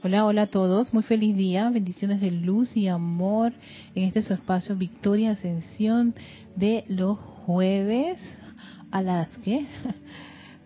[0.00, 3.52] Hola, hola a todos, muy feliz día, bendiciones de luz y amor
[3.96, 6.14] en este su espacio Victoria Ascensión
[6.54, 8.16] de los jueves
[8.92, 9.66] a las que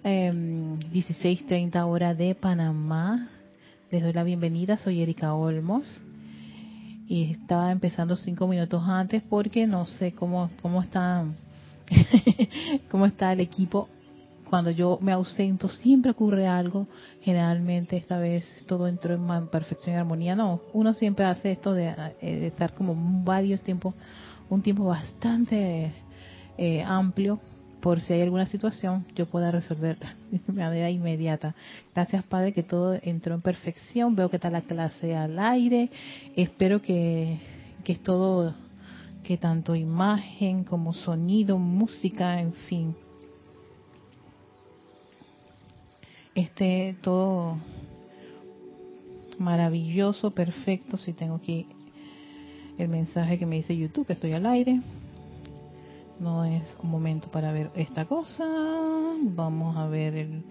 [0.05, 3.31] eh, 16.30 hora de Panamá.
[3.91, 6.03] Les doy la bienvenida, soy Erika Olmos.
[7.09, 11.25] Y estaba empezando cinco minutos antes porque no sé cómo, cómo está
[12.91, 13.89] cómo está el equipo
[14.53, 16.87] cuando yo me ausento siempre ocurre algo.
[17.23, 20.37] Generalmente esta vez todo entró en perfección y armonía.
[20.37, 21.87] No, uno siempre hace esto de,
[22.21, 22.95] eh, estar como
[23.25, 23.95] varios tiempos,
[24.51, 25.95] un tiempo bastante
[26.59, 27.41] eh, amplio
[27.81, 29.97] por si hay alguna situación yo pueda resolver
[30.31, 31.55] de manera inmediata.
[31.95, 34.15] Gracias Padre que todo entró en perfección.
[34.15, 35.89] Veo que está la clase al aire.
[36.37, 37.39] Espero que,
[37.85, 38.55] que todo,
[39.25, 42.95] que tanto imagen como sonido, música, en fin,
[46.35, 47.59] esté todo
[49.39, 50.97] maravilloso, perfecto.
[50.97, 51.67] Si tengo aquí
[52.79, 54.81] el mensaje que me dice YouTube, que estoy al aire.
[56.21, 58.45] No es un momento para ver esta cosa.
[59.23, 60.45] Vamos a ver el...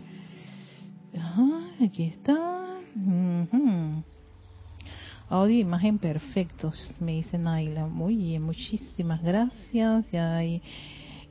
[1.83, 2.77] aquí está.
[5.29, 7.87] Audio e imagen perfectos, me dice Naila.
[7.87, 10.11] Muy bien, muchísimas gracias.
[10.11, 10.61] Ya hay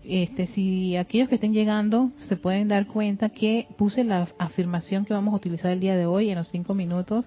[0.05, 5.15] este, si aquellos que estén llegando se pueden dar cuenta que puse la afirmación que
[5.15, 7.27] vamos a utilizar el día de hoy en los cinco minutos.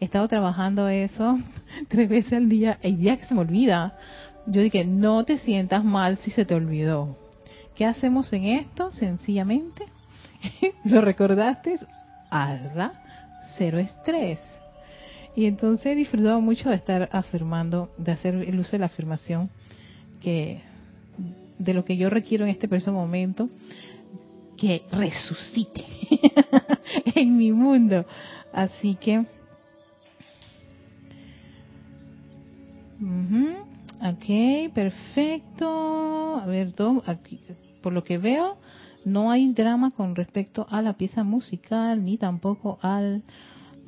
[0.00, 1.38] He estado trabajando eso
[1.88, 3.96] tres veces al día, el día que se me olvida.
[4.46, 7.16] Yo dije, no te sientas mal si se te olvidó.
[7.74, 8.90] ¿Qué hacemos en esto?
[8.90, 9.84] Sencillamente,
[10.84, 11.76] lo recordaste,
[12.30, 12.94] hazla,
[13.56, 14.40] cero estrés.
[15.36, 19.50] Y entonces he disfrutado mucho de estar afirmando, de hacer el uso de la afirmación
[20.20, 20.60] que
[21.58, 23.48] de lo que yo requiero en este preciso momento,
[24.56, 25.84] que resucite
[27.14, 28.04] en mi mundo.
[28.52, 29.20] Así que,
[34.00, 36.36] ok, perfecto.
[36.36, 36.74] A ver,
[37.06, 37.40] aquí,
[37.82, 38.58] por lo que veo,
[39.04, 43.22] no hay drama con respecto a la pieza musical ni tampoco al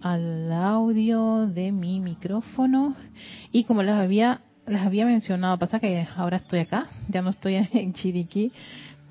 [0.03, 2.97] al audio de mi micrófono
[3.53, 7.57] y como les había les había mencionado, pasa que ahora estoy acá, ya no estoy
[7.73, 8.53] en Chiriquí.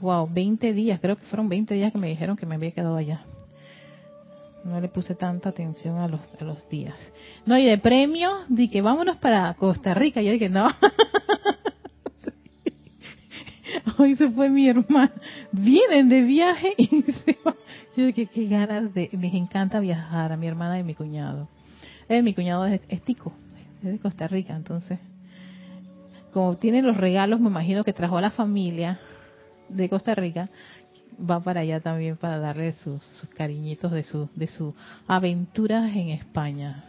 [0.02, 2.96] Wow, 20 días, creo que fueron 20 días que me dijeron que me había quedado
[2.96, 3.22] allá.
[4.64, 6.96] No le puse tanta atención a los, a los días.
[7.46, 10.22] No, y de premio, di que vámonos para Costa Rica.
[10.22, 10.70] Yo dije, no.
[13.98, 15.12] Hoy se fue mi hermana.
[15.52, 16.88] Vienen de viaje y
[17.26, 17.56] se van.
[17.96, 19.10] Yo dije, qué ganas de.
[19.14, 21.48] Les encanta viajar a mi hermana y mi cuñado.
[22.10, 23.34] Eh, mi cuñado es, es tico,
[23.84, 25.00] es de Costa Rica, entonces
[26.34, 29.00] como tiene los regalos, me imagino que trajo a la familia
[29.70, 30.50] de Costa Rica,
[31.20, 33.02] va para allá también para darle sus,
[33.36, 34.74] cariñitos de su de sus
[35.08, 36.84] aventuras en España.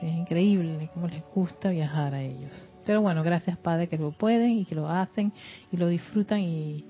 [0.00, 2.68] es increíble cómo les gusta viajar a ellos.
[2.84, 5.32] Pero bueno, gracias Padre que lo pueden y que lo hacen
[5.72, 6.84] y lo disfrutan y,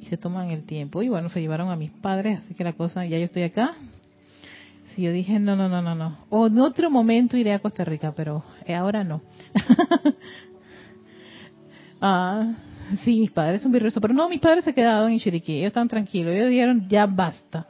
[0.00, 1.02] y se toman el tiempo.
[1.02, 3.74] Y bueno, se llevaron a mis padres, así que la cosa, ya yo estoy acá.
[4.94, 6.18] Si yo dije, no, no, no, no, no.
[6.28, 9.22] O en otro momento iré a Costa Rica, pero ahora no.
[12.04, 12.54] Ah,
[13.04, 15.86] sí, mis padres son virresos, pero no, mis padres se quedaron en Chiriquí, ellos están
[15.86, 17.68] tranquilos, ellos dijeron, ya basta.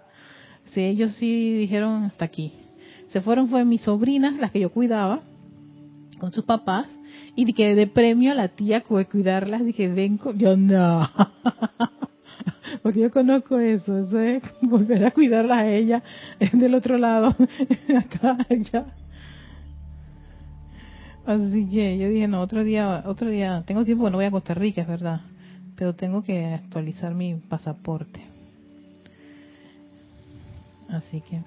[0.72, 2.54] Sí, ellos sí dijeron, hasta aquí.
[3.08, 5.20] Se fueron, fue mis sobrinas, las que yo cuidaba,
[6.18, 6.88] con sus papás,
[7.36, 11.10] y que de premio a la tía que cuidarlas, dije, ven, yo no.
[12.82, 16.02] Porque yo conozco eso, eso es volver a cuidarlas a ella
[16.54, 17.36] del otro lado,
[17.98, 18.86] acá, allá.
[21.24, 24.54] Así que yo dije, no, otro día, otro día, tengo tiempo, no voy a Costa
[24.54, 25.20] Rica, es verdad,
[25.76, 28.24] pero tengo que actualizar mi pasaporte.
[30.88, 31.42] Así que,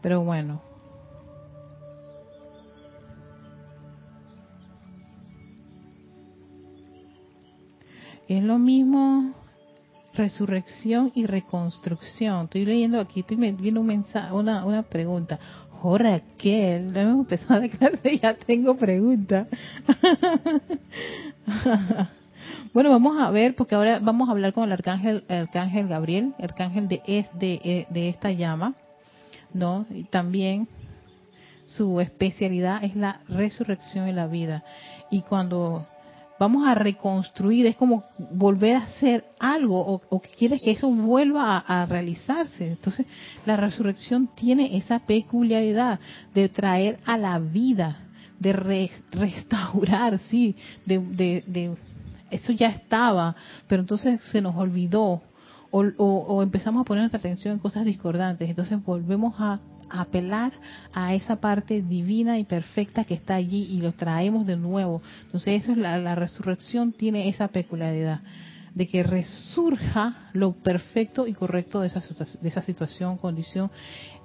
[0.00, 0.60] pero bueno.
[8.28, 9.34] Es lo mismo
[10.16, 12.46] resurrección y reconstrucción.
[12.46, 15.38] Estoy leyendo aquí, estoy viendo un mensaje, una, una pregunta.
[15.82, 19.48] Oh, Raquel, no hemos empezado la clase ya tengo preguntas.
[22.72, 26.34] bueno, vamos a ver, porque ahora vamos a hablar con el arcángel, el arcángel Gabriel,
[26.38, 28.74] el arcángel de, es, de, de esta llama,
[29.52, 29.86] ¿no?
[29.90, 30.68] Y también
[31.66, 34.64] su especialidad es la resurrección y la vida.
[35.10, 35.86] Y cuando
[36.38, 41.58] vamos a reconstruir, es como volver a hacer algo o, o quieres que eso vuelva
[41.58, 42.68] a, realizarse.
[42.68, 43.06] Entonces,
[43.44, 46.00] la resurrección tiene esa peculiaridad
[46.34, 48.00] de traer a la vida,
[48.38, 51.76] de restaurar, sí, de, de,
[52.30, 53.34] eso ya estaba,
[53.68, 55.22] pero entonces se nos olvidó
[55.70, 58.48] o, empezamos a poner nuestra atención en cosas discordantes.
[58.48, 60.52] Entonces volvemos a, apelar
[60.92, 65.00] a esa parte divina y perfecta que está allí y lo traemos de nuevo.
[65.26, 68.20] Entonces eso es la, la resurrección tiene esa peculiaridad
[68.74, 72.00] de que resurja lo perfecto y correcto de esa,
[72.40, 73.70] de esa situación, condición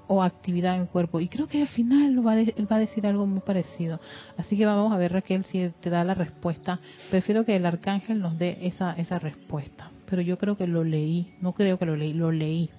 [0.08, 1.22] o actividad en el cuerpo.
[1.22, 4.02] Y creo que al final va, él va a decir algo muy parecido.
[4.38, 6.80] Así que vamos a ver, Raquel, si te da la respuesta.
[7.10, 9.91] Prefiero que el arcángel nos dé esa, esa respuesta.
[10.12, 12.70] Pero yo creo que lo leí, no creo que lo leí, lo leí.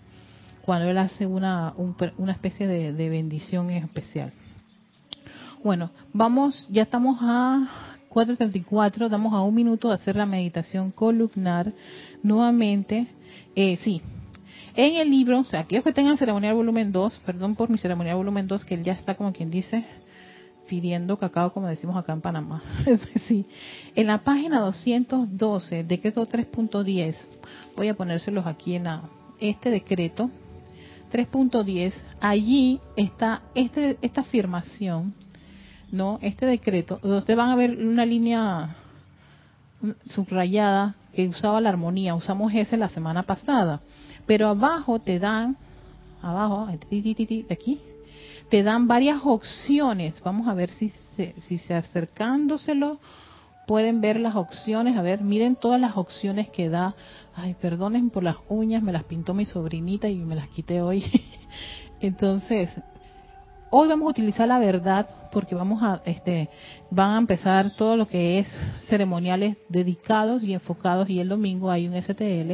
[0.67, 1.73] Cuando él hace una,
[2.19, 4.34] una especie de, de bendición especial.
[5.64, 11.73] Bueno, vamos, ya estamos a 4.34, damos a un minuto de hacer la meditación columnar.
[12.23, 13.06] Nuevamente,
[13.56, 14.02] eh, sí,
[14.76, 18.17] en el libro, o sea, aquellos que tengan ceremonial volumen 2, perdón por mi ceremonial
[18.17, 19.87] volumen 2, que él ya está como quien dice,
[20.72, 22.62] pidiendo cacao, como decimos acá en Panamá.
[23.28, 23.44] sí.
[23.94, 27.14] En la página 212, decreto 3.10,
[27.76, 29.02] voy a ponérselos aquí en la,
[29.38, 30.30] este decreto
[31.12, 35.12] 3.10, allí está este, esta afirmación,
[35.90, 36.19] ¿no?
[36.22, 38.74] Este decreto, donde van a ver una línea
[40.06, 43.82] subrayada que usaba la armonía, usamos ese la semana pasada.
[44.24, 45.58] Pero abajo te dan,
[46.22, 46.66] abajo,
[47.50, 47.82] aquí,
[48.49, 50.21] te dan varias opciones.
[50.23, 52.99] Vamos a ver si se, si se acercándoselo
[53.67, 54.97] pueden ver las opciones.
[54.97, 56.94] A ver, miren todas las opciones que da.
[57.35, 61.05] Ay, perdonen por las uñas, me las pintó mi sobrinita y me las quité hoy.
[62.00, 62.71] Entonces,
[63.74, 66.50] hoy vamos a utilizar la verdad porque vamos a, este,
[66.90, 68.48] van a empezar todo lo que es
[68.86, 72.52] ceremoniales dedicados y enfocados y el domingo hay un STL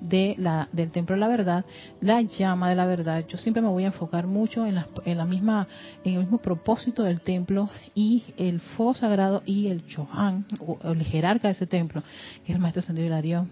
[0.00, 1.66] de la, del templo de la verdad,
[2.00, 3.26] la llama de la verdad.
[3.28, 5.68] Yo siempre me voy a enfocar mucho en la, en la misma,
[6.04, 11.02] en el mismo propósito del templo y el fuego sagrado y el Chohan, o el
[11.02, 12.02] jerarca de ese templo,
[12.44, 13.50] que es el maestro Sendido Hilarión.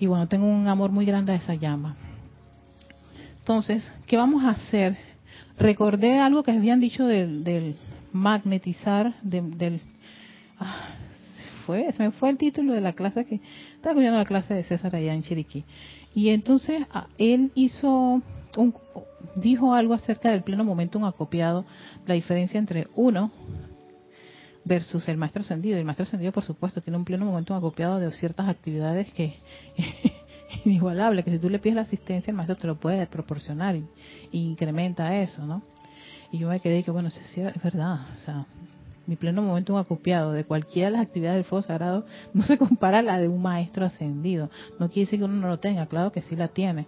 [0.00, 1.96] Y bueno, tengo un amor muy grande a esa llama.
[3.40, 5.07] Entonces, ¿qué vamos a hacer?
[5.58, 7.76] Recordé algo que habían dicho del, del
[8.12, 9.80] magnetizar, del,
[10.58, 10.88] ah,
[11.66, 13.40] se me fue el título de la clase que
[13.74, 15.64] estaba escuchando la clase de César allá en Chiriquí.
[16.14, 18.22] Y entonces ah, él hizo
[18.56, 18.74] un,
[19.36, 21.64] dijo algo acerca del pleno momento un acopiado,
[22.06, 23.30] la diferencia entre uno
[24.64, 25.78] versus el maestro ascendido.
[25.78, 29.34] El maestro ascendido, por supuesto, tiene un pleno momento acopiado de ciertas actividades que
[30.64, 33.84] inigualable, que si tú le pides la asistencia, el maestro te lo puede proporcionar y,
[34.32, 35.62] incrementa eso, ¿no?
[36.30, 38.46] Y yo me quedé que, bueno, es, es verdad, o sea,
[39.06, 42.98] mi pleno momento acopiado de cualquiera de las actividades del fuego sagrado no se compara
[42.98, 44.50] a la de un maestro ascendido.
[44.78, 46.86] No quiere decir que uno no lo tenga, claro que sí la tiene,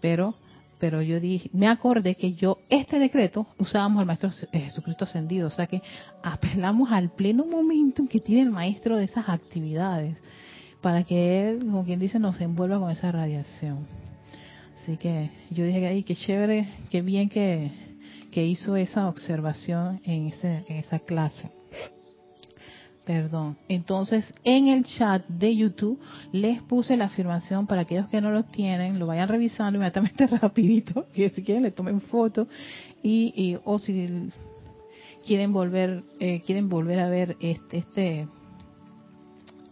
[0.00, 0.34] pero
[0.78, 5.46] pero yo dije, me acordé que yo este decreto usábamos al maestro eh, Jesucristo ascendido,
[5.48, 5.80] o sea que
[6.22, 10.18] apelamos al pleno momento que tiene el maestro de esas actividades
[10.86, 13.88] para que él, como quien dice, nos envuelva con esa radiación.
[14.80, 17.72] Así que yo dije, ay, qué chévere, qué bien que,
[18.30, 21.50] que hizo esa observación en, ese, en esa clase.
[23.04, 23.56] Perdón.
[23.68, 26.00] Entonces, en el chat de YouTube
[26.30, 31.06] les puse la afirmación para aquellos que no lo tienen, lo vayan revisando inmediatamente rapidito,
[31.12, 32.46] que si quieren le tomen foto
[33.02, 34.30] y, o si
[35.26, 38.28] quieren volver eh, quieren volver a ver este, este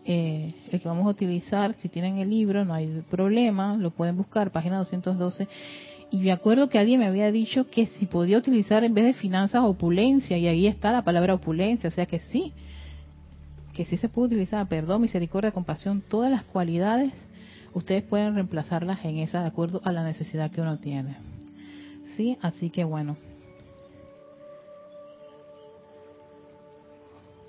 [0.06, 4.16] eh, el que vamos a utilizar, si tienen el libro, no hay problema, lo pueden
[4.16, 5.48] buscar, página 212.
[6.10, 9.12] Y me acuerdo que alguien me había dicho que si podía utilizar en vez de
[9.14, 12.52] finanzas opulencia, y ahí está la palabra opulencia, o sea que sí,
[13.72, 17.12] que sí se puede utilizar perdón, misericordia, compasión, todas las cualidades,
[17.72, 21.16] ustedes pueden reemplazarlas en esa de acuerdo a la necesidad que uno tiene.
[22.16, 23.16] Sí, así que bueno.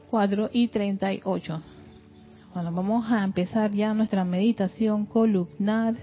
[0.09, 1.74] 4 y 38.
[2.55, 5.93] Bueno, vamos a empezar ya nuestra meditación columnar.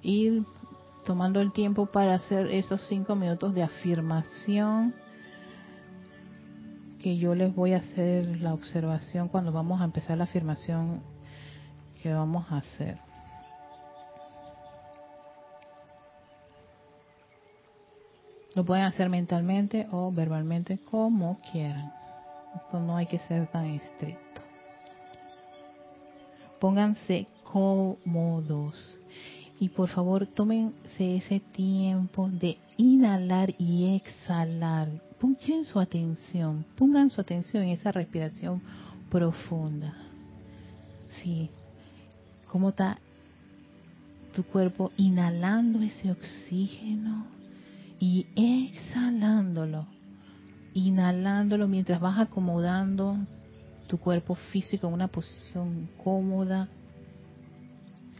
[0.00, 0.44] Ir
[1.04, 4.94] tomando el tiempo para hacer esos cinco minutos de afirmación
[7.00, 11.02] que yo les voy a hacer la observación cuando vamos a empezar la afirmación
[12.00, 13.00] que vamos a hacer.
[18.54, 21.92] Lo pueden hacer mentalmente o verbalmente como quieran.
[22.54, 24.33] Esto no hay que ser tan estricto.
[26.64, 28.98] Pónganse cómodos
[29.60, 34.88] y por favor tómense ese tiempo de inhalar y exhalar
[35.20, 38.62] pongan su atención, pongan su atención en esa respiración
[39.10, 39.92] profunda.
[41.22, 41.50] Sí,
[42.48, 42.96] cómo está
[44.34, 47.26] tu cuerpo inhalando ese oxígeno
[48.00, 49.86] y exhalándolo.
[50.72, 53.18] Inhalándolo mientras vas acomodando
[53.94, 56.68] tu cuerpo físico en una posición cómoda.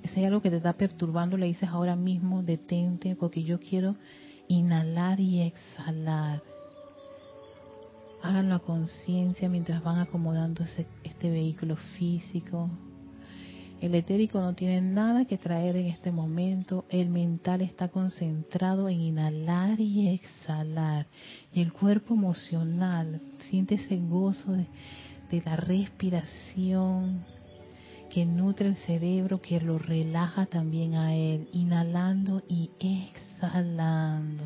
[0.04, 3.96] si hay algo que te está perturbando, le dices ahora mismo, detente, porque yo quiero
[4.46, 6.42] inhalar y exhalar.
[8.22, 10.62] Hagan la conciencia mientras van acomodando
[11.02, 12.70] este vehículo físico.
[13.80, 16.84] El etérico no tiene nada que traer en este momento.
[16.88, 21.08] El mental está concentrado en inhalar y exhalar.
[21.52, 24.68] Y el cuerpo emocional siente ese gozo de,
[25.34, 27.24] de la respiración
[28.08, 34.44] que nutre el cerebro, que lo relaja también a él, inhalando y exhalando.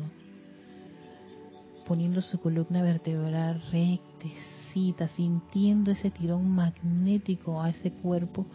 [1.85, 8.47] Poniendo su columna vertebral rectecita, sintiendo ese tirón magnético a ese cuerpo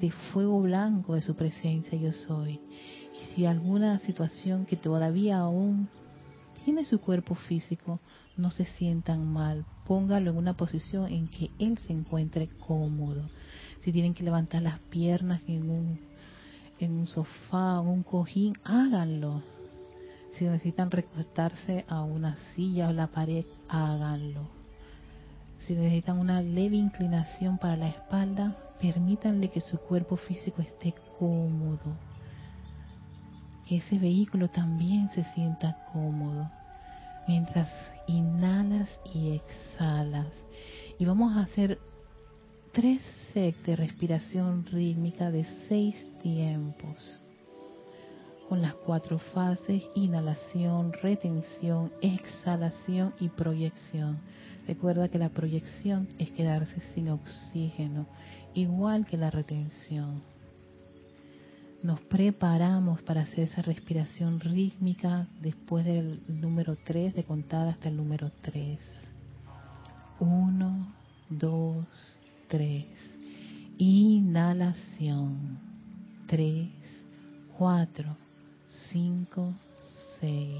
[0.00, 2.60] de fuego blanco de su presencia yo soy.
[3.20, 5.88] Y si alguna situación que todavía aún
[6.64, 7.98] tiene su cuerpo físico,
[8.36, 13.28] no se sientan mal, póngalo en una posición en que él se encuentre cómodo.
[13.82, 19.42] Si tienen que levantar las piernas en un, sofá, en un cojín, háganlo
[20.30, 24.48] si necesitan recostarse a una silla o la pared, háganlo.
[25.58, 31.96] Si necesitan una leve inclinación para la espalda, permítanle que su cuerpo físico esté cómodo.
[33.66, 36.48] Que ese vehículo también se sienta cómodo.
[37.28, 37.68] Mientras
[38.06, 40.28] inhalas y exhalas.
[40.98, 41.78] Y vamos a hacer
[42.72, 47.20] tres sets de respiración rítmica de seis tiempos
[48.50, 54.18] con las cuatro fases, inhalación, retención, exhalación y proyección.
[54.66, 58.08] Recuerda que la proyección es quedarse sin oxígeno,
[58.52, 60.20] igual que la retención.
[61.82, 67.96] Nos preparamos para hacer esa respiración rítmica después del número 3, de contar hasta el
[67.96, 68.78] número 3.
[70.18, 70.94] 1,
[71.30, 72.86] 2, 3.
[73.78, 75.58] Inhalación.
[76.26, 76.68] 3,
[77.56, 78.16] 4,
[78.68, 79.54] 5,
[80.20, 80.52] 6.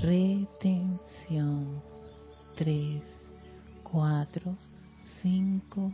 [0.00, 1.82] Retención.
[2.56, 3.00] 3,
[3.84, 4.56] 4,
[5.22, 5.92] 5,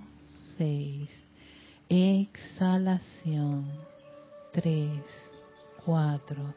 [0.56, 1.24] 6.
[1.90, 3.91] Exhalación.
[4.52, 5.02] 3,
[5.86, 6.54] 4,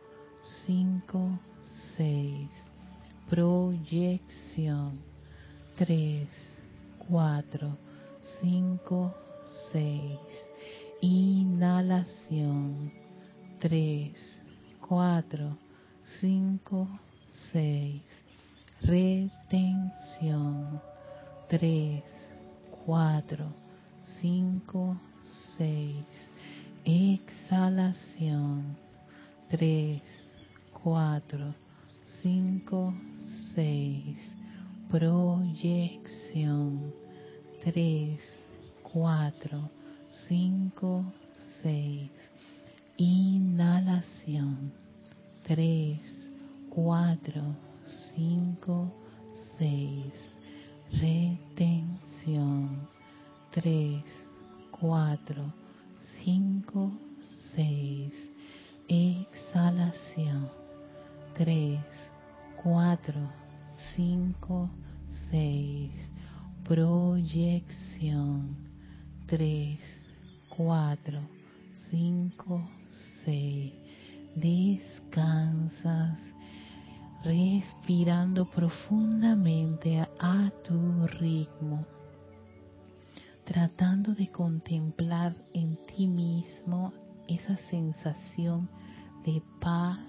[0.67, 1.39] 5,
[1.95, 2.49] 6.
[3.29, 4.99] Proyección.
[5.77, 6.27] 3,
[7.07, 7.77] 4,
[8.41, 9.15] 5,
[9.71, 10.19] 6.
[10.99, 12.91] Inhalación.
[13.59, 14.41] 3,
[14.81, 15.57] 4,
[16.19, 16.87] 5,
[17.53, 18.01] 6.
[18.81, 20.81] Retención.
[21.47, 22.03] 3,
[22.85, 23.45] 4,
[24.19, 24.97] 5,
[25.57, 26.34] 6.
[26.85, 28.77] Exhalación.
[29.49, 30.01] 3,
[30.83, 31.55] 4,
[32.05, 32.93] 5,
[33.55, 34.37] 6.
[34.89, 36.93] Proyección.
[37.63, 38.19] 3,
[38.83, 39.69] 4,
[40.11, 41.13] 5,
[41.63, 42.11] 6
[42.97, 44.71] Inhalación.
[45.43, 45.99] 3,
[46.69, 47.41] 4,
[48.15, 48.93] 5,
[49.57, 50.13] 6.
[50.93, 52.87] Retención.
[53.51, 54.03] 3,
[54.71, 55.53] 4,
[56.25, 56.91] 5,
[57.55, 58.11] 6.
[58.87, 60.49] Exhalación.
[61.35, 61.79] 3,
[62.63, 63.13] 4,
[63.95, 64.69] 5,
[65.29, 65.91] 6.
[66.63, 68.55] Proyección.
[69.27, 69.79] 3,
[70.49, 71.19] 4,
[71.91, 72.69] 5,
[73.23, 73.73] 6.
[74.35, 76.33] Descansas
[77.23, 81.85] respirando profundamente a, tu ritmo,
[83.45, 86.93] tratando de contemplar en ti mismo
[87.27, 88.67] esa sensación
[89.23, 89.99] de paz,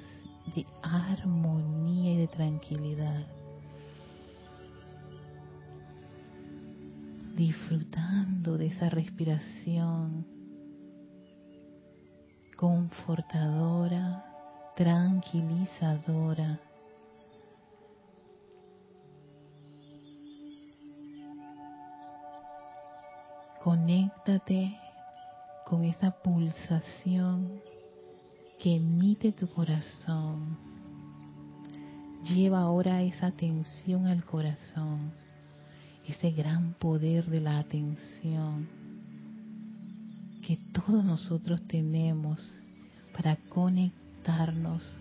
[0.54, 3.26] de armonía y de tranquilidad.
[7.36, 10.26] Disfrutando de esa respiración
[12.56, 14.24] confortadora,
[14.74, 16.65] tranquilizadora.
[23.66, 24.78] Conéctate
[25.64, 27.50] con esa pulsación
[28.60, 30.56] que emite tu corazón.
[32.22, 35.10] Lleva ahora esa atención al corazón,
[36.06, 38.68] ese gran poder de la atención
[40.46, 42.62] que todos nosotros tenemos
[43.16, 44.96] para conectarnos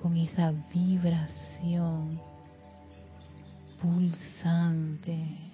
[0.00, 2.20] con esa vibración
[3.82, 5.45] pulsante,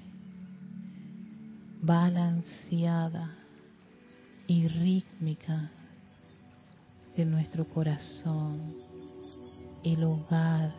[1.82, 3.34] balanceada
[4.46, 5.68] y rítmica
[7.16, 8.76] de nuestro corazón,
[9.82, 10.72] el hogar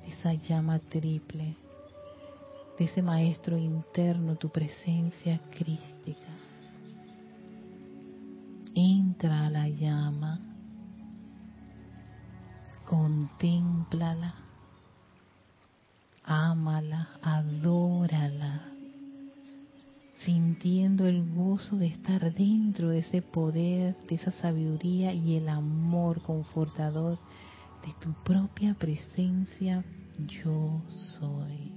[0.00, 1.56] de esa llama triple,
[2.78, 6.32] de ese maestro interno, tu presencia crística.
[8.74, 10.40] Entra a la llama,
[12.86, 14.34] contémplala,
[16.24, 18.73] ámala, adórala,
[20.24, 26.22] sintiendo el gozo de estar dentro de ese poder, de esa sabiduría y el amor
[26.22, 27.18] confortador
[27.84, 29.84] de tu propia presencia
[30.26, 31.72] yo soy.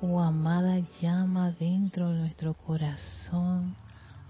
[0.00, 3.76] Oh amada llama dentro de nuestro corazón,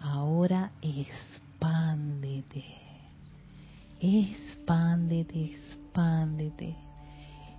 [0.02, 2.64] ahora expándete,
[4.00, 6.76] expándete, expándete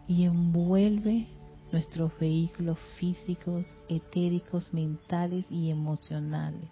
[0.08, 1.28] y envuelve
[1.72, 6.70] nuestros vehículos físicos, etéricos, mentales y emocionales.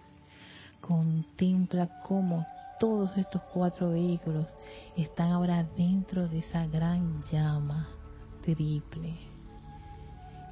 [0.81, 2.45] Contempla cómo
[2.79, 4.47] todos estos cuatro vehículos
[4.95, 7.87] están ahora dentro de esa gran llama
[8.41, 9.13] triple.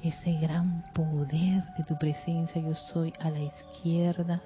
[0.02, 4.40] Ese gran poder de tu presencia yo soy a la izquierda,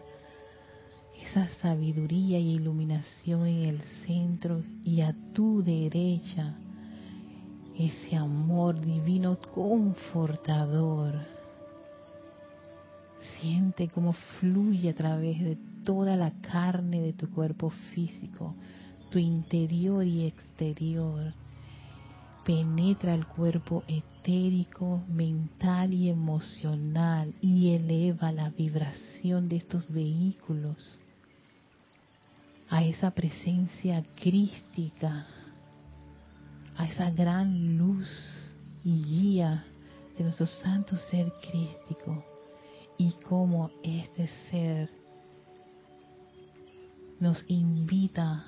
[1.24, 6.54] esa sabiduría y iluminación en el centro y a tu derecha
[7.78, 11.14] ese amor divino confortador.
[13.40, 18.54] Siente cómo fluye a través de toda la carne de tu cuerpo físico,
[19.10, 21.32] tu interior y exterior.
[22.44, 31.00] Penetra el cuerpo etérico, mental y emocional y eleva la vibración de estos vehículos
[32.68, 35.26] a esa presencia crística
[36.76, 38.08] a esa gran luz
[38.84, 39.64] y guía
[40.16, 42.24] de nuestro santo ser crístico
[42.98, 44.90] y cómo este ser
[47.20, 48.44] nos invita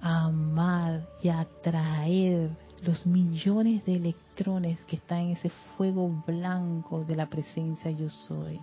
[0.00, 2.50] a amar y a atraer
[2.84, 8.60] los millones de electrones que están en ese fuego blanco de la presencia yo soy,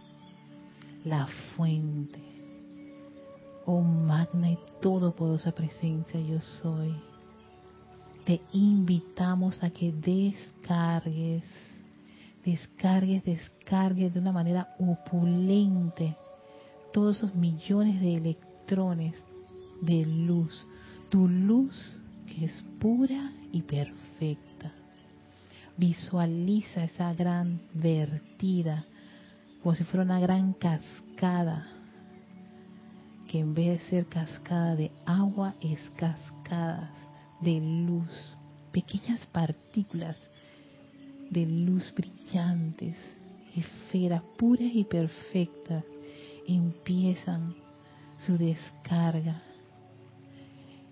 [1.04, 2.20] la fuente,
[3.66, 6.94] oh magna y todopoderosa presencia yo soy.
[8.26, 11.44] Te invitamos a que descargues,
[12.46, 16.16] descargues, descargues de una manera opulente
[16.94, 19.16] todos esos millones de electrones
[19.82, 20.66] de luz,
[21.10, 24.72] tu luz que es pura y perfecta.
[25.78, 28.86] Visualiza esa gran vertida
[29.62, 31.68] como si fuera una gran cascada,
[33.32, 36.92] que en vez de ser cascada de agua es cascada
[37.40, 38.36] de luz,
[38.74, 40.18] pequeñas partículas
[41.30, 42.98] de luz brillantes,
[43.56, 45.86] esferas puras y perfectas,
[46.46, 47.56] empiezan
[48.18, 49.42] su descarga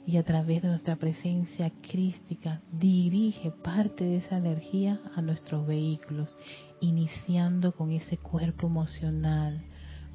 [0.08, 6.38] y a través de nuestra presencia crística dirige parte de esa energía a nuestros vehículos,
[6.80, 9.62] iniciando con ese cuerpo emocional.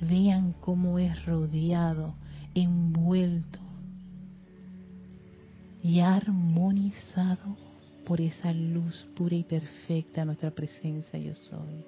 [0.08, 2.14] Vean cómo es rodeado,
[2.54, 3.58] envuelto
[5.82, 7.56] y armonizado
[8.04, 11.84] por esa luz pura y perfecta nuestra presencia yo soy,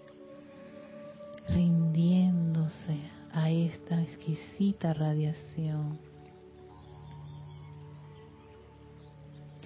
[1.48, 2.98] rindiéndose
[3.32, 5.98] a esta exquisita radiación,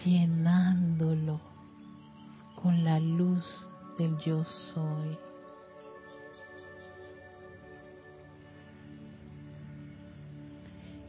[0.05, 1.41] llenándolo
[2.61, 3.45] con la luz
[3.97, 5.30] del yo soy.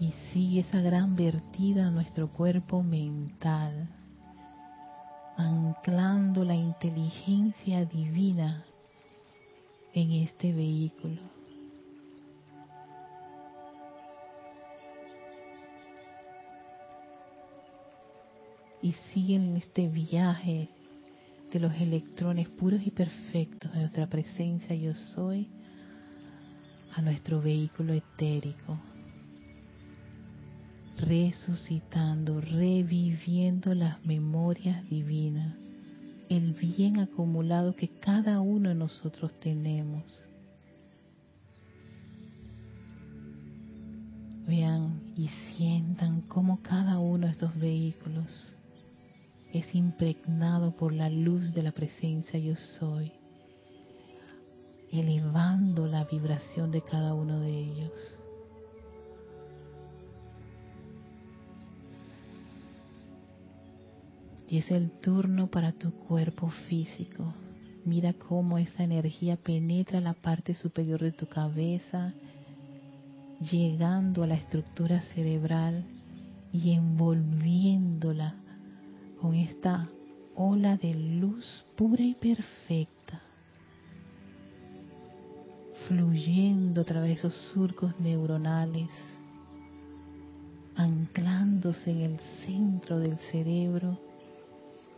[0.02, 3.88] Y sigue esa gran vertida a nuestro cuerpo mental,
[5.38, 8.66] anclando la inteligencia divina
[9.94, 11.22] en este vehículo.
[18.82, 20.68] Y sigue en este viaje
[21.54, 25.48] de los electrones puros y perfectos de nuestra presencia yo soy
[26.96, 28.80] a nuestro vehículo etérico
[31.02, 35.56] resucitando, reviviendo las memorias divinas,
[36.30, 40.26] el bien acumulado que cada uno de nosotros tenemos.
[44.48, 48.56] Vean y sientan cómo cada uno de estos vehículos
[49.54, 53.12] es impregnado por la luz de la presencia yo soy,
[54.92, 58.21] elevando la vibración de cada uno de ellos.
[64.52, 67.34] Y es el turno para tu cuerpo físico.
[67.86, 72.14] Mira cómo esa energía penetra la parte superior de tu cabeza,
[73.40, 75.86] llegando a la estructura cerebral
[76.52, 78.36] y envolviéndola
[79.22, 79.88] con esta
[80.36, 83.22] ola de luz pura y perfecta,
[85.88, 88.90] fluyendo a través de esos surcos neuronales,
[90.76, 94.11] anclándose en el centro del cerebro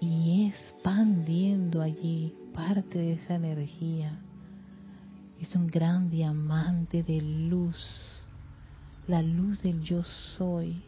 [0.04, 4.20] y expandiendo allí parte de esa energía.
[5.40, 8.26] Es un gran diamante de luz,
[9.08, 10.84] la luz del yo soy,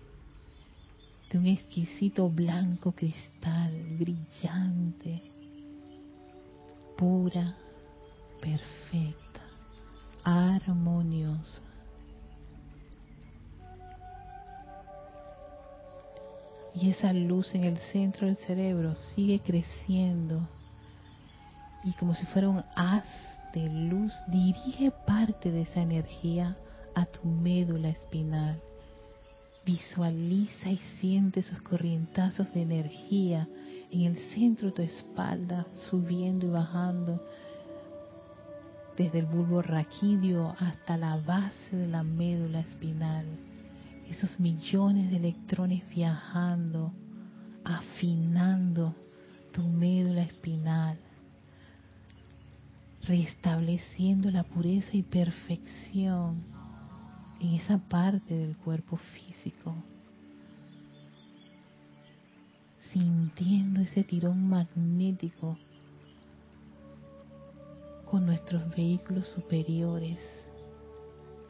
[1.31, 5.21] de un exquisito blanco cristal, brillante,
[6.97, 7.55] pura,
[8.41, 9.41] perfecta,
[10.25, 11.61] armoniosa.
[16.75, 20.47] Y esa luz en el centro del cerebro sigue creciendo
[21.85, 23.05] y como si fuera un haz
[23.53, 26.57] de luz dirige parte de esa energía
[26.95, 28.59] a tu médula espinal.
[29.65, 33.47] Visualiza y siente esos corrientazos de energía
[33.91, 37.23] en el centro de tu espalda, subiendo y bajando
[38.97, 43.25] desde el bulbo raquídeo hasta la base de la médula espinal
[44.09, 46.91] esos millones de electrones viajando,
[47.63, 48.95] afinando
[49.51, 50.97] tu médula espinal,
[53.03, 56.43] restableciendo la pureza y perfección
[57.39, 59.75] en esa parte del cuerpo físico,
[62.91, 65.57] sintiendo ese tirón magnético
[68.05, 70.19] con nuestros vehículos superiores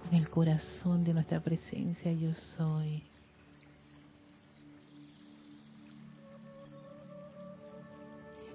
[0.06, 3.04] con el corazón de nuestra presencia yo soy.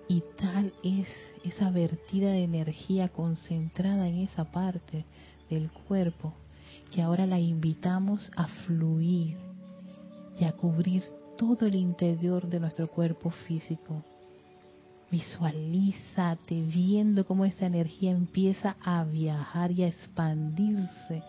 [0.08, 1.06] Y tal es
[1.44, 5.04] esa vertida de energía concentrada en esa parte
[5.48, 6.32] del cuerpo
[6.90, 9.36] que ahora la invitamos a fluir
[10.38, 11.04] y a cubrir
[11.38, 14.02] todo el interior de nuestro cuerpo físico.
[15.12, 21.22] Visualízate viendo cómo esa energía empieza a viajar y a expandirse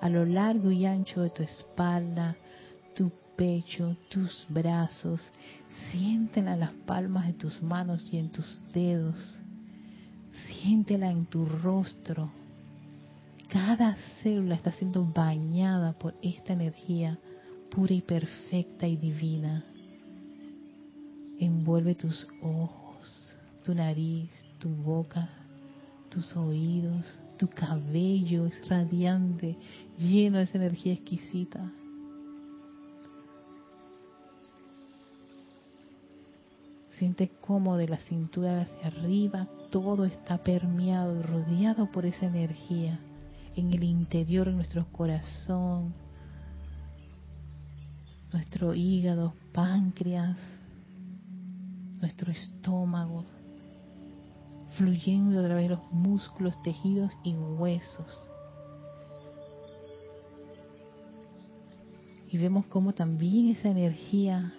[0.00, 2.36] a lo largo y ancho de tu espalda,
[2.94, 5.20] tu pecho, tus brazos.
[5.90, 9.40] Siéntela en las palmas de tus manos y en tus dedos.
[10.46, 12.30] Siéntela en tu rostro.
[13.48, 17.18] Cada célula está siendo bañada por esta energía
[17.70, 19.64] pura y perfecta y divina.
[21.38, 25.28] Envuelve tus ojos, tu nariz, tu boca,
[26.08, 27.04] tus oídos,
[27.36, 29.56] tu cabello es radiante,
[29.98, 31.72] lleno de esa energía exquisita.
[36.98, 42.98] Siente cómo de la cintura hacia arriba todo está permeado y rodeado por esa energía
[43.54, 45.94] en el interior de nuestro corazón,
[48.32, 50.38] nuestro hígado, páncreas,
[52.00, 53.24] nuestro estómago,
[54.76, 58.30] fluyendo a través de los músculos, tejidos y huesos.
[62.30, 64.52] Y vemos cómo también esa energía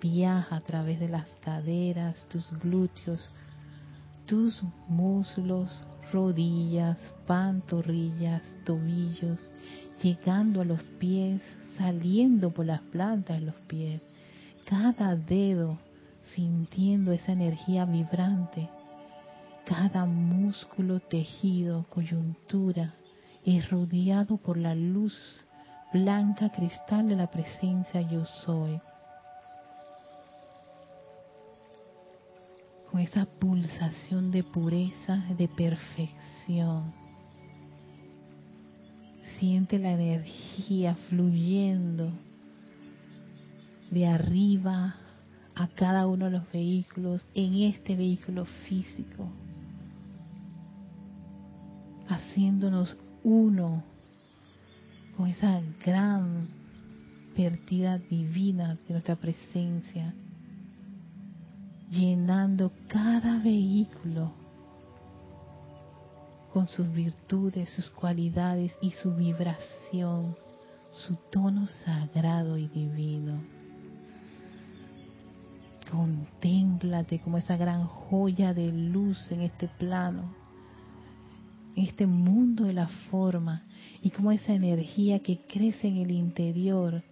[0.00, 3.32] viaja a través de las caderas, tus glúteos,
[4.26, 9.50] tus muslos, rodillas, pantorrillas, tobillos,
[10.02, 11.40] llegando a los pies,
[11.78, 14.02] saliendo por las plantas de los pies,
[14.66, 15.78] cada dedo
[16.34, 18.68] sintiendo esa energía vibrante
[19.64, 22.94] cada músculo, tejido, coyuntura
[23.44, 25.44] es rodeado por la luz
[25.92, 28.78] blanca cristal de la presencia yo soy.
[32.90, 36.92] Con esa pulsación de pureza, de perfección.
[39.38, 42.12] Siente la energía fluyendo
[43.90, 44.96] de arriba
[45.54, 49.28] a cada uno de los vehículos en este vehículo físico
[52.08, 53.82] haciéndonos uno
[55.16, 56.48] con esa gran
[57.36, 60.14] vertida divina de nuestra presencia,
[61.90, 64.32] llenando cada vehículo
[66.52, 70.36] con sus virtudes, sus cualidades y su vibración,
[70.92, 73.40] su tono sagrado y divino.
[75.90, 80.43] Contémplate como esa gran joya de luz en este plano
[81.76, 83.62] este mundo de la forma
[84.02, 87.02] y como esa energía que crece en el interior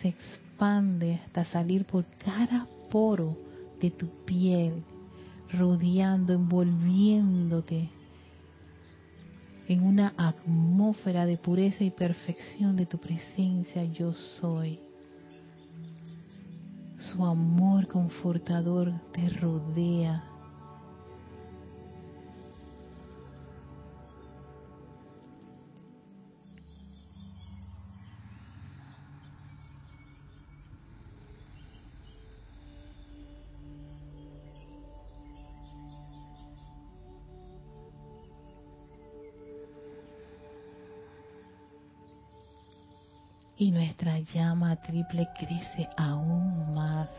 [0.00, 3.36] se expande hasta salir por cada poro
[3.80, 4.82] de tu piel,
[5.52, 7.90] rodeando, envolviéndote
[9.68, 14.78] en una atmósfera de pureza y perfección de tu presencia yo soy.
[16.98, 20.35] Su amor confortador te rodea.
[43.66, 47.10] Y nuestra llama triple crece aún más.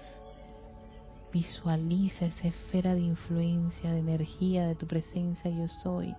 [1.33, 6.15] Visualiza esa esfera de influencia, de energía de tu presencia yo soy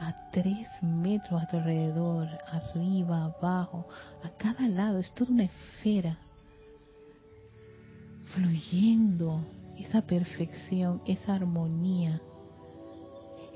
[0.00, 3.86] a tres metros a tu alrededor, arriba, abajo,
[4.24, 4.98] a cada lado.
[4.98, 6.16] Es toda una esfera
[8.34, 9.44] fluyendo
[9.76, 12.22] esa perfección, esa armonía,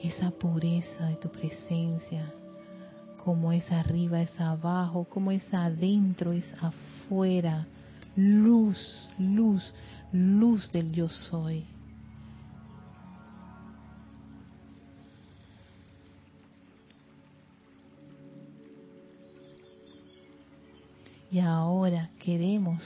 [0.03, 2.31] esa pureza de tu presencia,
[3.25, 7.67] como es arriba, es abajo, como es adentro, es afuera.
[8.17, 8.79] Luz,
[9.19, 9.75] luz,
[10.13, 11.65] luz del yo soy.
[21.31, 22.83] Y ahora queremos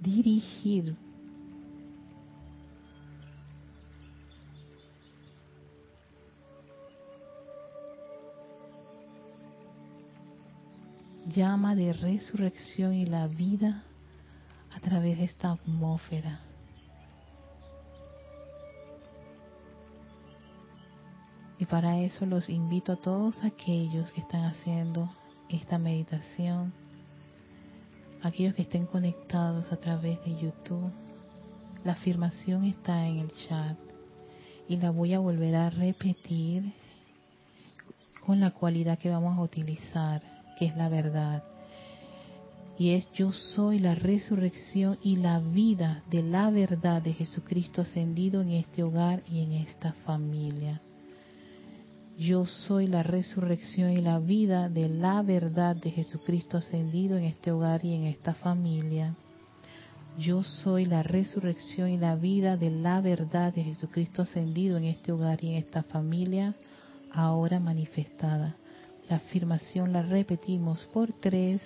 [0.00, 0.94] dirigir
[11.26, 13.82] llama de resurrección y la vida
[14.74, 16.40] a través de esta atmósfera.
[21.58, 25.10] Y para eso los invito a todos aquellos que están haciendo
[25.48, 26.72] esta meditación,
[28.22, 30.92] aquellos que estén conectados a través de YouTube.
[31.82, 33.78] La afirmación está en el chat
[34.68, 36.72] y la voy a volver a repetir
[38.24, 41.44] con la cualidad que vamos a utilizar que es la verdad.
[42.78, 48.42] Y es yo soy la resurrección y la vida de la verdad de Jesucristo ascendido
[48.42, 50.82] en este hogar y en esta familia.
[52.18, 57.52] Yo soy la resurrección y la vida de la verdad de Jesucristo ascendido en este
[57.52, 59.14] hogar y en esta familia.
[60.18, 65.12] Yo soy la resurrección y la vida de la verdad de Jesucristo ascendido en este
[65.12, 66.54] hogar y en esta familia,
[67.12, 68.56] ahora manifestada.
[69.08, 71.62] La afirmación la repetimos por tres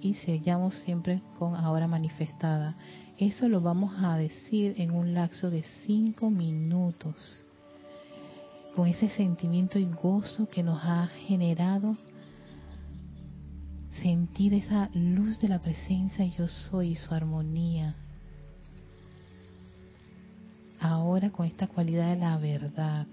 [0.00, 2.76] y sellamos siempre con ahora manifestada.
[3.18, 7.44] Eso lo vamos a decir en un lapso de cinco minutos,
[8.74, 11.96] con ese sentimiento y gozo que nos ha generado
[14.02, 17.94] sentir esa luz de la presencia yo soy y su armonía.
[20.78, 23.06] Ahora con esta cualidad de la verdad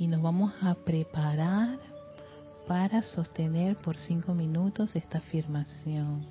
[0.00, 1.78] y nos vamos a preparar
[2.66, 6.26] para sostener por cinco minutos esta afirmación.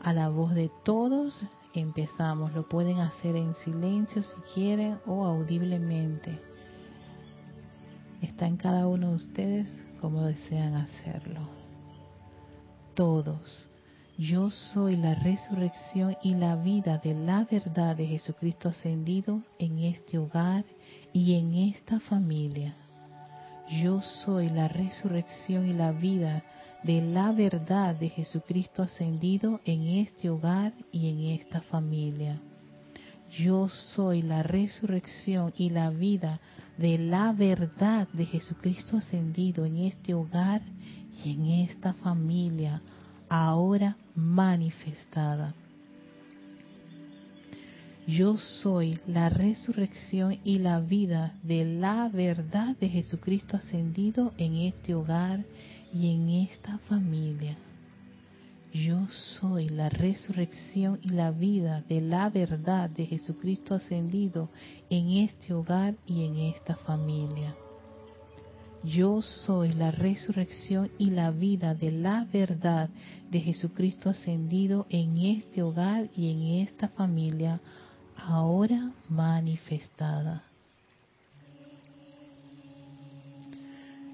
[0.00, 2.52] A la voz de todos empezamos.
[2.52, 6.40] Lo pueden hacer en silencio si quieren o audiblemente.
[8.22, 11.48] Está en cada uno de ustedes como desean hacerlo.
[12.94, 13.70] Todos
[14.22, 20.16] yo soy la resurrección y la vida de la verdad de Jesucristo ascendido en este
[20.16, 20.64] hogar
[21.12, 22.76] y en esta familia.
[23.82, 26.44] Yo soy la resurrección y la vida
[26.84, 32.40] de la verdad de Jesucristo ascendido en este hogar y en esta familia.
[33.30, 36.40] Yo soy la resurrección y la vida
[36.78, 40.62] de la verdad de Jesucristo ascendido en este hogar
[41.24, 42.82] y en esta familia
[43.28, 43.96] ahora
[44.32, 45.54] manifestada.
[48.06, 54.94] Yo soy la resurrección y la vida de la verdad de Jesucristo ascendido en este
[54.94, 55.44] hogar
[55.94, 57.56] y en esta familia.
[58.72, 59.06] Yo
[59.38, 64.48] soy la resurrección y la vida de la verdad de Jesucristo ascendido
[64.88, 67.54] en este hogar y en esta familia.
[68.84, 72.90] Yo soy la resurrección y la vida de la verdad
[73.30, 77.60] de Jesucristo ascendido en este hogar y en esta familia,
[78.16, 80.42] ahora manifestada.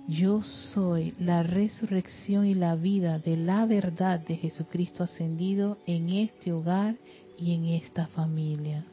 [0.07, 6.53] Yo soy la resurrección y la vida de la verdad de Jesucristo ascendido en este
[6.53, 6.97] hogar
[7.39, 8.85] y en esta familia.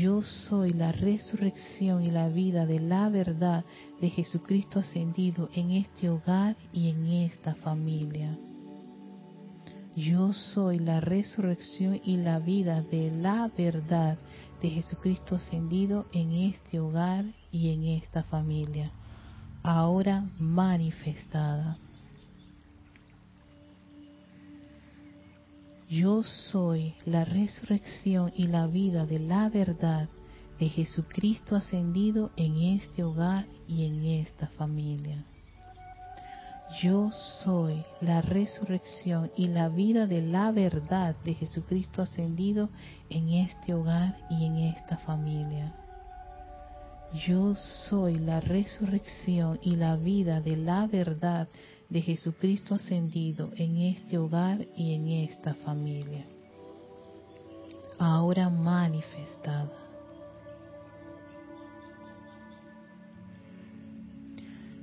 [0.00, 3.62] Yo soy la resurrección y la vida de la verdad
[4.00, 8.38] de Jesucristo ascendido en este hogar y en esta familia.
[9.94, 14.16] Yo soy la resurrección y la vida de la verdad
[14.62, 18.92] de Jesucristo ascendido en este hogar y en esta familia,
[19.62, 21.76] ahora manifestada.
[25.92, 30.08] Yo soy la resurrección y la vida de la verdad
[30.58, 35.26] de Jesucristo ascendido en este hogar y en esta familia.
[36.80, 37.10] Yo
[37.44, 42.70] soy la resurrección y la vida de la verdad de Jesucristo ascendido
[43.10, 45.74] en este hogar y en esta familia.
[47.12, 51.48] Yo soy la resurrección y la vida de la verdad
[51.92, 56.24] de Jesucristo ascendido en este hogar y en esta familia.
[57.98, 59.70] Ahora manifestada.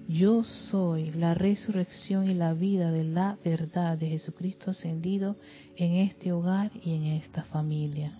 [0.07, 5.35] Yo soy la resurrección y la vida de la verdad de Jesucristo ascendido
[5.77, 8.19] en este hogar y en esta familia.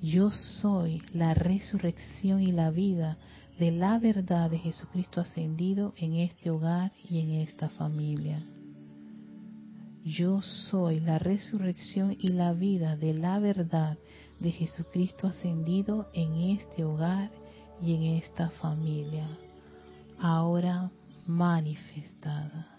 [0.00, 3.18] Yo soy la resurrección y la vida
[3.58, 8.44] de la verdad de Jesucristo ascendido en este hogar y en esta familia.
[10.04, 13.98] Yo soy la resurrección y la vida de la verdad
[14.38, 17.30] de Jesucristo ascendido en este hogar
[17.82, 19.26] y en esta familia,
[20.18, 20.90] ahora
[21.26, 22.75] manifestada.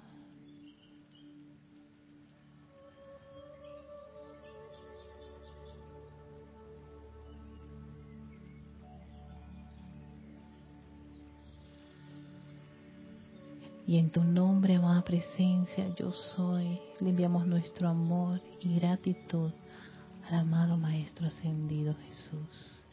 [13.88, 19.50] Y en tu nombre, amada presencia, yo soy, le enviamos nuestro amor y gratitud
[20.28, 22.84] al amado Maestro Ascendido Jesús.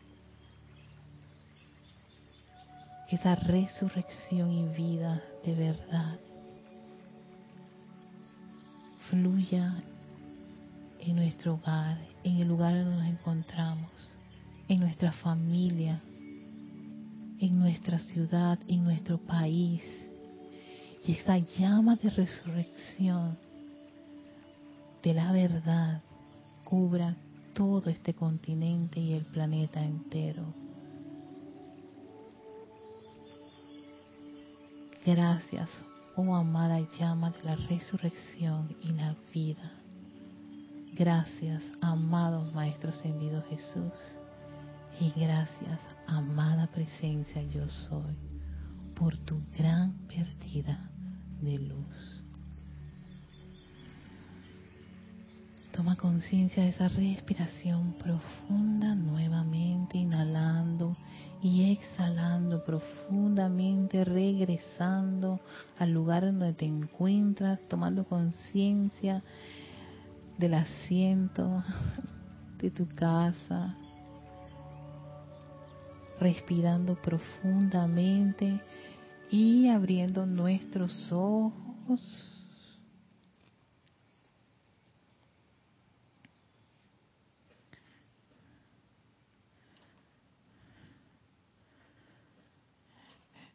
[3.09, 6.17] Que esa resurrección y vida de verdad
[9.11, 9.83] fluya
[11.01, 14.13] en nuestro hogar, en el lugar donde nos encontramos,
[14.69, 16.01] en nuestra familia,
[17.41, 19.83] en nuestra ciudad, en nuestro país
[21.07, 23.37] y esa llama de resurrección
[25.03, 26.03] de la verdad
[26.65, 27.15] cubra
[27.53, 30.45] todo este continente y el planeta entero.
[35.05, 35.69] Gracias,
[36.17, 39.73] oh amada llama de la resurrección y la vida.
[40.95, 43.93] Gracias, amado Maestro Ascendido Jesús.
[44.99, 48.17] Y gracias, amada presencia yo soy,
[48.95, 50.94] por tu gran pérdida
[51.45, 52.23] de luz.
[55.73, 60.97] Toma conciencia de esa respiración profunda nuevamente, inhalando
[61.43, 65.41] y exhalando profundamente, regresando
[65.79, 69.23] al lugar donde te encuentras, tomando conciencia
[70.39, 71.65] del asiento
[72.59, 73.77] de tu casa,
[76.21, 78.61] respirando profundamente
[79.35, 82.31] y abriendo nuestros ojos.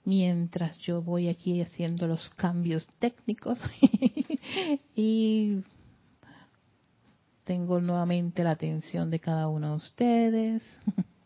[0.03, 3.57] Mientras yo voy aquí haciendo los cambios técnicos
[4.95, 5.61] y
[7.45, 10.77] tengo nuevamente la atención de cada uno de ustedes.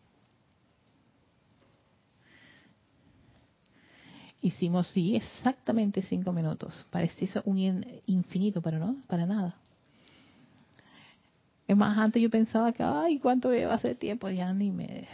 [4.44, 6.86] Hicimos, sí, exactamente cinco minutos.
[6.90, 9.56] Parecía un infinito, pero no, para nada.
[11.66, 14.28] Es más, antes yo pensaba que, ay, ¿cuánto va a hacer tiempo?
[14.28, 15.08] Ya ni me...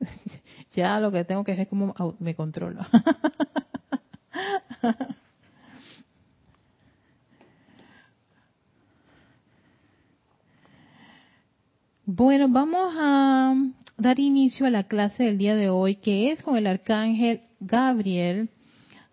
[0.74, 2.86] ya lo que tengo que hacer es como me controlo.
[12.06, 13.54] bueno, vamos a
[13.98, 18.50] dar inicio a la clase del día de hoy, que es con el arcángel Gabriel,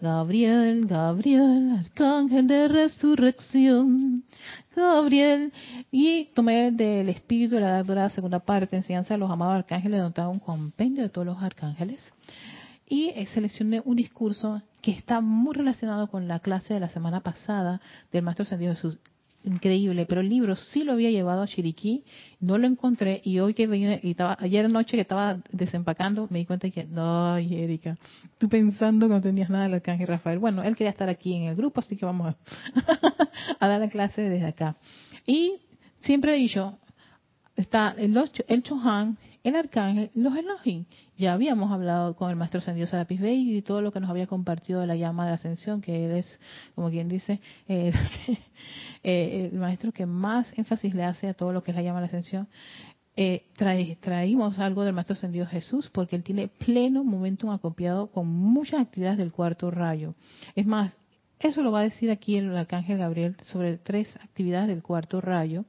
[0.01, 4.23] Gabriel, Gabriel, arcángel de resurrección,
[4.75, 5.53] Gabriel,
[5.91, 10.27] y tomé del espíritu de la dorada, segunda parte, enseñanza de los amados arcángeles, donde
[10.27, 12.01] un compendio de todos los arcángeles,
[12.87, 17.79] y seleccioné un discurso que está muy relacionado con la clase de la semana pasada
[18.11, 18.99] del Maestro Ascendido Jesús
[19.43, 22.03] increíble, pero el libro sí lo había llevado a Chiriquí,
[22.39, 26.39] no lo encontré y hoy que vine, y estaba, ayer noche que estaba desempacando, me
[26.39, 27.97] di cuenta que, no, Erika,
[28.37, 30.39] tú pensando que no tenías nada del Arcángel Rafael.
[30.39, 32.35] Bueno, él quería estar aquí en el grupo, así que vamos
[33.59, 34.75] a, dar la clase desde acá.
[35.25, 35.59] Y
[35.99, 36.77] siempre he dicho,
[37.55, 38.17] está el,
[38.47, 40.85] el Chohan, el Arcángel, los Elohim.
[41.17, 44.27] Ya habíamos hablado con el Maestro Ascendido Serapis Bey y todo lo que nos había
[44.27, 46.39] compartido de la llama de ascensión, que él es,
[46.75, 47.91] como quien dice, eh,
[49.03, 51.99] eh, el maestro que más énfasis le hace a todo lo que es la llama
[51.99, 52.47] de ascensión.
[53.15, 53.45] Eh,
[53.99, 59.19] traímos algo del Maestro Ascendido Jesús porque él tiene pleno momentum acopiado con muchas actividades
[59.19, 60.15] del cuarto rayo.
[60.55, 60.97] Es más,
[61.37, 65.65] eso lo va a decir aquí el Arcángel Gabriel sobre tres actividades del cuarto rayo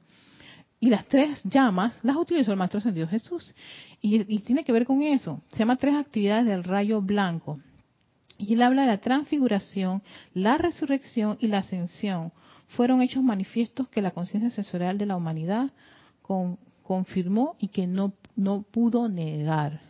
[0.79, 3.55] Y las tres llamas las utilizó el Maestro Ascendido Jesús.
[4.01, 5.41] Y, y, tiene que ver con eso.
[5.49, 7.59] Se llama tres actividades del rayo blanco.
[8.37, 10.03] Y él habla de la transfiguración,
[10.33, 12.33] la resurrección y la ascensión.
[12.69, 15.71] Fueron hechos manifiestos que la conciencia sensorial de la humanidad
[16.21, 19.81] con, confirmó y que no, no pudo negar.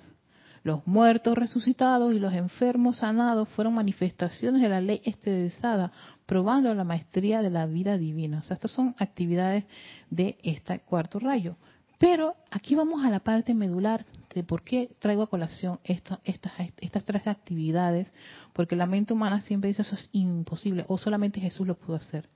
[0.65, 5.91] Los muertos resucitados y los enfermos sanados fueron manifestaciones de la ley esterilizada,
[6.25, 8.39] probando la maestría de la vida divina.
[8.39, 9.65] O sea, estas son actividades
[10.09, 11.55] de este cuarto rayo.
[11.99, 17.05] Pero aquí vamos a la parte medular de por qué traigo a colación estas, estas
[17.05, 18.11] tres actividades,
[18.51, 22.27] porque la mente humana siempre dice eso es imposible, o solamente Jesús lo pudo hacer.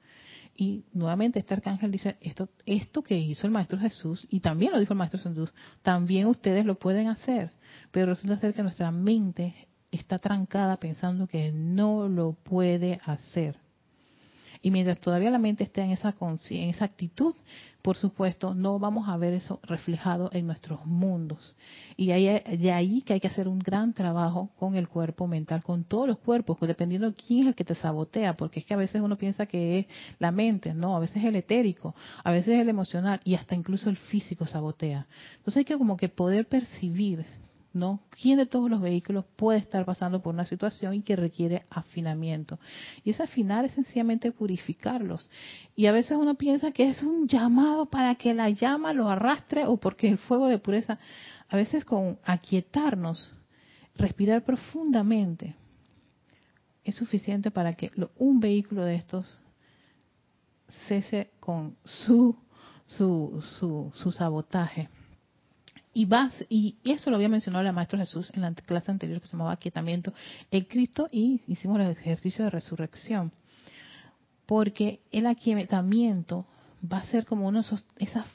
[0.61, 4.79] Y nuevamente este arcángel dice, esto, esto que hizo el Maestro Jesús, y también lo
[4.81, 5.53] dijo el Maestro Jesús,
[5.83, 7.53] también ustedes lo pueden hacer.
[7.91, 13.57] Pero resulta ser que nuestra mente está trancada pensando que no lo puede hacer.
[14.61, 16.13] Y mientras todavía la mente esté en esa,
[16.49, 17.33] en esa actitud,
[17.81, 21.55] por supuesto, no vamos a ver eso reflejado en nuestros mundos.
[21.95, 25.63] Y ahí, de ahí que hay que hacer un gran trabajo con el cuerpo mental,
[25.63, 28.65] con todos los cuerpos, pues dependiendo de quién es el que te sabotea, porque es
[28.65, 29.85] que a veces uno piensa que es
[30.19, 33.55] la mente, no, a veces es el etérico, a veces es el emocional y hasta
[33.55, 35.07] incluso el físico sabotea.
[35.37, 37.25] Entonces hay que como que poder percibir
[37.73, 38.01] ¿no?
[38.09, 42.59] ¿Quién de todos los vehículos puede estar pasando por una situación y que requiere afinamiento?
[43.03, 45.29] Y ese afinar es sencillamente purificarlos.
[45.75, 49.65] Y a veces uno piensa que es un llamado para que la llama lo arrastre
[49.65, 50.99] o porque el fuego de pureza,
[51.47, 53.33] a veces con aquietarnos,
[53.95, 55.55] respirar profundamente,
[56.83, 59.39] es suficiente para que un vehículo de estos
[60.87, 62.35] cese con su,
[62.87, 64.89] su, su, su sabotaje.
[65.93, 69.27] Y, vas, y eso lo había mencionado el Maestro Jesús en la clase anterior que
[69.27, 70.13] se llamaba aquietamiento
[70.51, 73.31] el Cristo y hicimos el ejercicio de resurrección.
[74.45, 76.45] Porque el aquietamiento
[76.81, 78.25] va a ser como uno de esos, esas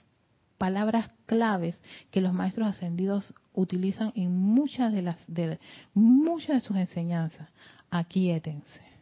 [0.58, 5.58] palabras claves que los maestros ascendidos utilizan en muchas de las de
[5.94, 7.48] muchas de sus enseñanzas.
[7.90, 8.93] Aquietense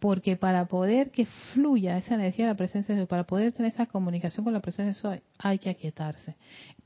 [0.00, 3.72] porque para poder que fluya esa energía de la presencia de Dios, para poder tener
[3.72, 6.36] esa comunicación con la presencia de Dios, hay que aquietarse.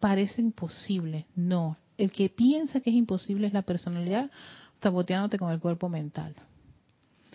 [0.01, 1.79] Parece imposible, no.
[1.97, 4.31] El que piensa que es imposible es la personalidad
[4.83, 6.35] saboteándote con el cuerpo mental.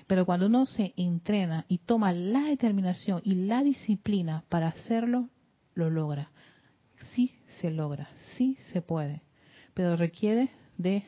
[0.06, 5.30] Pero cuando uno se entrena y toma la determinación y la disciplina para hacerlo,
[5.76, 6.30] lo logra.
[7.14, 9.22] Sí se logra, sí se puede,
[9.74, 11.06] pero requiere de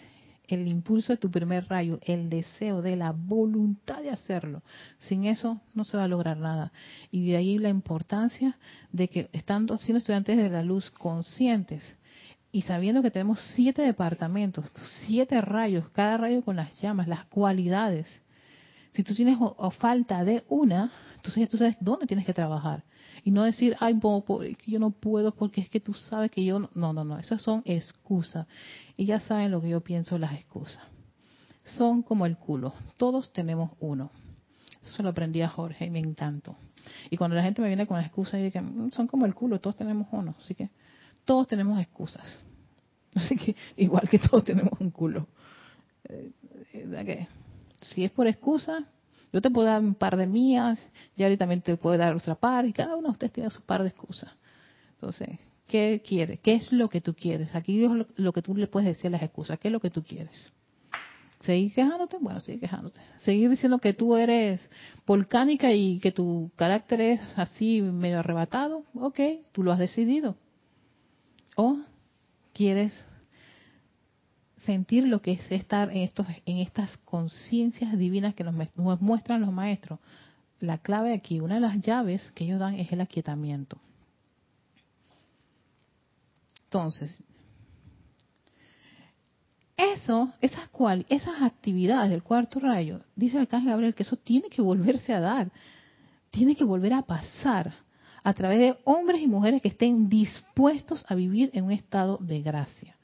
[0.52, 4.64] el impulso de tu primer rayo, el deseo de la voluntad de hacerlo.
[5.00, 6.72] Sin eso no se va a lograr nada.
[7.12, 8.58] Y de ahí la importancia
[8.92, 11.98] de que estando siendo estudiantes de la luz conscientes
[12.52, 14.70] y sabiendo que tenemos siete departamentos,
[15.06, 18.22] siete rayos, cada rayo con las llamas, las cualidades.
[18.92, 22.84] Si tú tienes o, falta de una, entonces ya tú sabes dónde tienes que trabajar
[23.24, 24.00] y no decir, ay,
[24.66, 26.70] yo no puedo porque es que tú sabes que yo no.
[26.74, 28.48] No, no, no, esas son excusas.
[28.98, 30.84] Y ya saben lo que yo pienso las excusas.
[31.78, 32.74] Son como el culo.
[32.98, 34.12] Todos tenemos uno.
[34.82, 36.56] Eso se lo aprendí a Jorge y me encantó.
[37.12, 39.60] Y cuando la gente me viene con excusas, y dice, mm, son como el culo,
[39.60, 40.36] todos tenemos uno.
[40.40, 40.70] Así que
[41.24, 42.44] todos tenemos excusas.
[43.16, 45.28] Así que igual que todos tenemos un culo.
[46.06, 46.32] Eh,
[46.74, 47.28] eh,
[47.82, 48.86] si es por excusa,
[49.32, 50.80] yo te puedo dar un par de mías,
[51.16, 53.84] y también te puede dar otra par, y cada uno de ustedes tiene su par
[53.84, 54.32] de excusas.
[54.94, 55.30] Entonces,
[55.68, 56.38] ¿qué quiere?
[56.38, 57.56] ¿Qué es lo que tú quieres?
[57.56, 59.58] Aquí es lo, que tú le puedes decir las excusas.
[59.58, 60.52] ¿Qué es lo que tú quieres?
[61.42, 62.18] ¿Seguir quejándote?
[62.20, 63.00] Bueno, sigue quejándote.
[63.18, 64.70] Seguir diciendo que tú eres
[65.08, 68.84] volcánica y que tu carácter es así medio arrebatado.
[68.94, 69.20] Ok,
[69.52, 70.36] tú lo has decidido.
[71.56, 71.80] O
[72.54, 72.94] quieres
[74.66, 78.56] sentir lo que es estar en estos en estas conciencias divinas que nos,
[79.02, 80.00] muestran los maestros.
[80.60, 83.78] La clave aquí, una de las llaves que ellos dan es el aquietamiento.
[86.66, 87.22] Entonces,
[89.76, 94.50] eso, esas cual, esas actividades del cuarto rayo, dice el arcángel Gabriel que eso tiene
[94.50, 95.52] que volverse a dar,
[96.30, 97.74] tiene que volver a pasar
[98.24, 102.42] a través de hombres y mujeres que estén dispuestos a vivir en un estado de
[102.42, 102.96] gracia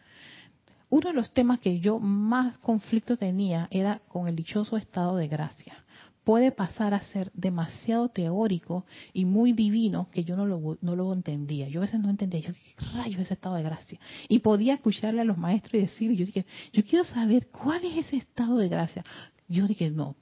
[0.89, 5.27] uno de los temas que yo más conflicto tenía era con el dichoso estado de
[5.27, 5.83] gracia.
[6.23, 11.13] Puede pasar a ser demasiado teórico y muy divino que yo no lo, no lo
[11.13, 11.69] entendía.
[11.69, 13.99] Yo a veces no entendía, yo qué rayos ese estado de gracia.
[14.27, 18.05] Y podía escucharle a los maestros y decir, yo dije, yo quiero saber cuál es
[18.05, 19.05] ese estado de gracia.
[19.47, 20.15] Yo dije, no,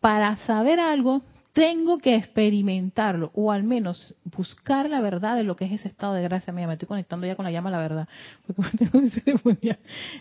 [0.00, 1.22] para saber algo
[1.56, 6.12] tengo que experimentarlo o al menos buscar la verdad de lo que es ese estado
[6.12, 6.52] de gracia.
[6.52, 8.06] Mira, me estoy conectando ya con la llama la verdad.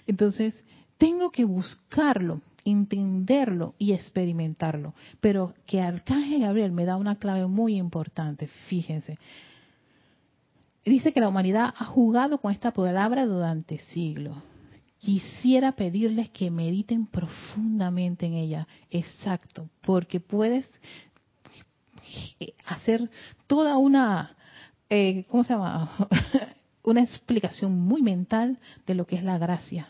[0.08, 0.64] Entonces,
[0.98, 4.94] tengo que buscarlo, entenderlo y experimentarlo.
[5.20, 9.20] Pero que Arcángel Gabriel me da una clave muy importante, fíjense.
[10.86, 14.38] dice que la humanidad ha jugado con esta palabra durante siglos.
[15.00, 18.68] Quisiera pedirles que mediten profundamente en ella.
[18.90, 20.66] Exacto, porque puedes
[22.66, 23.10] hacer
[23.48, 24.36] toda una,
[24.90, 25.92] eh, ¿cómo se llama?
[26.84, 29.88] una explicación muy mental de lo que es la gracia.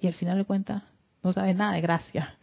[0.00, 0.82] Y al final de cuentas,
[1.22, 2.38] no sabes nada de gracia.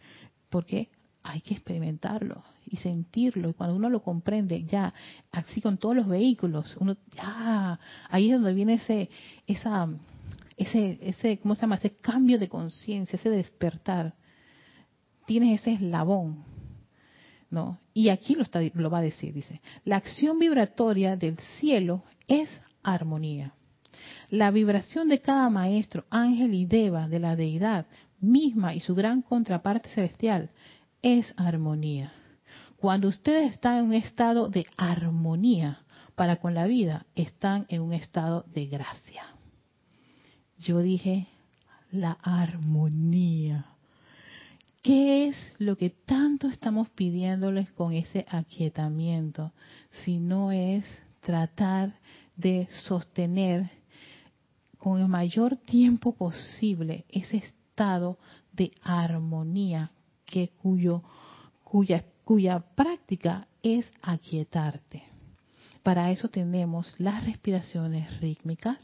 [0.48, 0.90] porque
[1.22, 3.50] Hay que experimentarlo y sentirlo.
[3.50, 4.94] Y cuando uno lo comprende, ya,
[5.32, 7.78] así con todos los vehículos, uno, ya,
[8.08, 9.10] ahí es donde viene ese,
[9.46, 9.88] esa,
[10.56, 11.76] ese, ese, ¿cómo se llama?
[11.76, 14.14] Ese cambio de conciencia, ese despertar.
[15.26, 16.44] Tienes ese eslabón,
[17.50, 17.78] ¿no?
[17.94, 18.44] Y aquí lo,
[18.74, 22.48] lo va a decir, dice, la acción vibratoria del cielo es
[22.82, 23.54] armonía.
[24.30, 27.86] La vibración de cada maestro, ángel y deva de la deidad
[28.20, 30.50] misma y su gran contraparte celestial
[31.02, 32.12] es armonía.
[32.76, 35.84] Cuando ustedes están en un estado de armonía
[36.14, 39.24] para con la vida, están en un estado de gracia.
[40.58, 41.28] Yo dije,
[41.90, 43.77] la armonía.
[44.88, 49.52] ¿Qué es lo que tanto estamos pidiéndoles con ese aquietamiento?
[50.02, 50.82] Si no es
[51.20, 52.00] tratar
[52.36, 53.68] de sostener
[54.78, 58.16] con el mayor tiempo posible ese estado
[58.50, 59.90] de armonía
[60.24, 60.52] que
[62.24, 65.02] cuya práctica es aquietarte.
[65.82, 68.82] Para eso tenemos las respiraciones rítmicas.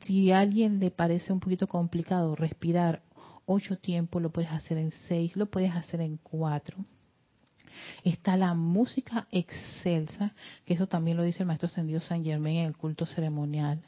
[0.00, 3.02] Si a alguien le parece un poquito complicado respirar
[3.46, 6.76] ocho tiempos, lo puedes hacer en seis, lo puedes hacer en cuatro.
[8.04, 10.32] Está la música excelsa,
[10.64, 13.82] que eso también lo dice el maestro Sendido San Germán en el culto ceremonial.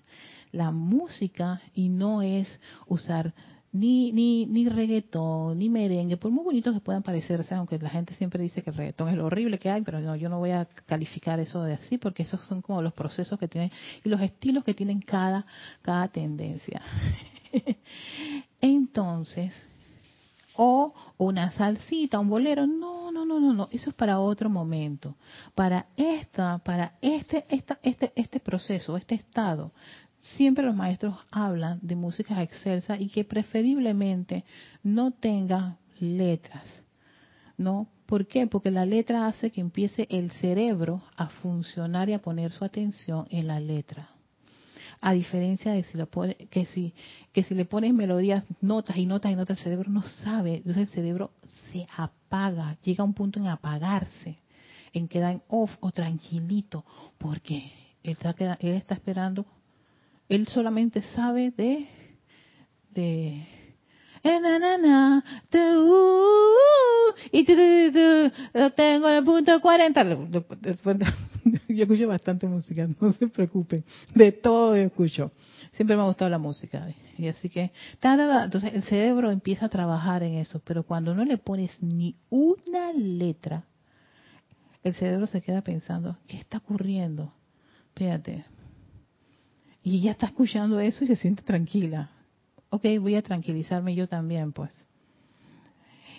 [0.52, 2.48] La música, y no es
[2.86, 3.34] usar
[3.72, 8.14] ni, ni, ni reggaetón, ni merengue, por muy bonitos que puedan parecerse, aunque la gente
[8.14, 10.50] siempre dice que el reggaetón es lo horrible que hay, pero no, yo no voy
[10.50, 13.70] a calificar eso de así, porque esos son como los procesos que tienen
[14.02, 15.46] y los estilos que tienen cada,
[15.82, 16.80] cada tendencia.
[18.60, 19.54] Entonces,
[20.56, 25.16] o una salsita, un bolero, no, no, no, no, no, eso es para otro momento.
[25.54, 29.72] Para esta, para este, esta, este, este proceso, este estado,
[30.36, 34.44] siempre los maestros hablan de música excelsa y que preferiblemente
[34.82, 36.84] no tenga letras.
[37.58, 37.88] ¿No?
[38.04, 38.46] ¿Por qué?
[38.46, 43.26] Porque la letra hace que empiece el cerebro a funcionar y a poner su atención
[43.30, 44.10] en la letra.
[45.00, 46.94] A diferencia de si pone, que si
[47.32, 50.88] que si le pones melodías, notas y notas y notas, el cerebro no sabe, entonces
[50.88, 51.32] el cerebro
[51.70, 54.38] se apaga, llega a un punto en apagarse,
[54.92, 56.84] en quedar en off o tranquilito,
[57.18, 57.72] porque
[58.02, 59.44] él está, él está esperando.
[60.28, 61.86] Él solamente sabe de
[62.96, 63.46] de
[67.32, 70.04] y tengo el punto 40
[71.68, 73.84] yo escucho bastante música no se preocupen.
[74.14, 75.32] De todo yo escucho.
[75.72, 76.88] Siempre me ha gustado la música.
[77.18, 77.72] Y así que
[78.02, 80.60] entonces el cerebro empieza a trabajar en eso.
[80.64, 83.64] Pero cuando no le pones ni una letra
[84.82, 87.32] el cerebro se queda pensando qué está ocurriendo
[87.96, 88.44] fíjate
[89.86, 92.10] y ella está escuchando eso y se siente tranquila.
[92.70, 94.86] Ok, voy a tranquilizarme yo también, pues.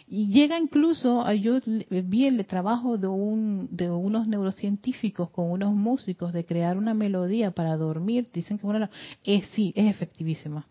[0.10, 6.32] Y llega incluso, yo vi el trabajo de, un, de unos neurocientíficos con unos músicos
[6.32, 8.30] de crear una melodía para dormir.
[8.32, 8.90] Dicen que una,
[9.26, 10.66] es, sí, es efectivísima.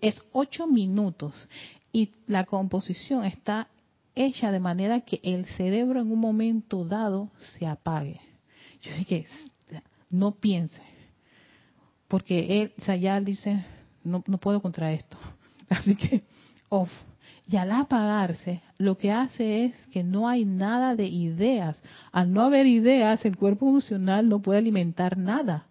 [0.00, 1.48] Es ocho minutos
[1.92, 3.68] y la composición está
[4.16, 8.20] hecha de manera que el cerebro en un momento dado se apague.
[8.82, 9.26] Yo dije,
[10.10, 10.82] no piense,
[12.08, 13.64] porque él, Sayal dice,
[14.04, 15.16] no, no puedo contra esto.
[15.68, 16.22] Así que,
[16.68, 16.90] off.
[17.50, 21.82] Y al apagarse, lo que hace es que no hay nada de ideas.
[22.12, 25.66] Al no haber ideas, el cuerpo emocional no puede alimentar nada,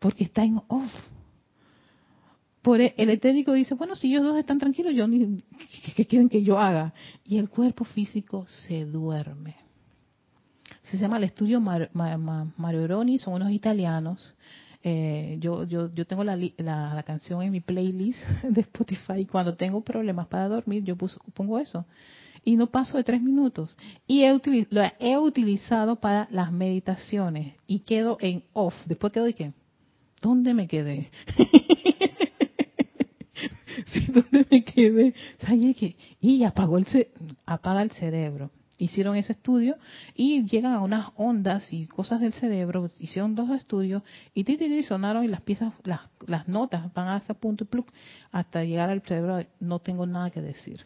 [0.00, 0.92] porque está en off.
[2.62, 5.40] Por e, el etérico dice, bueno, si ellos dos están tranquilos, yo ni,
[5.94, 6.92] ¿qué, quieren que yo haga?
[7.24, 9.54] Y el cuerpo físico se duerme.
[10.90, 11.90] Se llama el estudio Mar,
[12.56, 14.34] Marioroni, son unos italianos
[14.86, 19.56] eh, yo, yo, yo tengo la, la, canción en mi playlist de Spotify y cuando
[19.56, 20.94] tengo problemas para dormir yo
[21.32, 21.86] pongo eso.
[22.44, 23.74] Y no paso de tres minutos.
[24.06, 28.74] Y he lo he utilizado para las meditaciones y quedo en off.
[28.84, 29.54] Después quedo y qué?
[30.20, 31.10] ¿Dónde me quedé?
[33.86, 35.14] sí, ¿dónde me quedé?
[36.20, 36.86] y apagó el,
[37.46, 39.76] apaga el cerebro hicieron ese estudio
[40.14, 44.02] y llegan a unas ondas y cosas del cerebro, hicieron dos estudios
[44.34, 47.84] y ti, sonaron y las piezas, las, las notas van a ese punto y
[48.32, 50.84] hasta llegar al cerebro, no tengo nada que decir,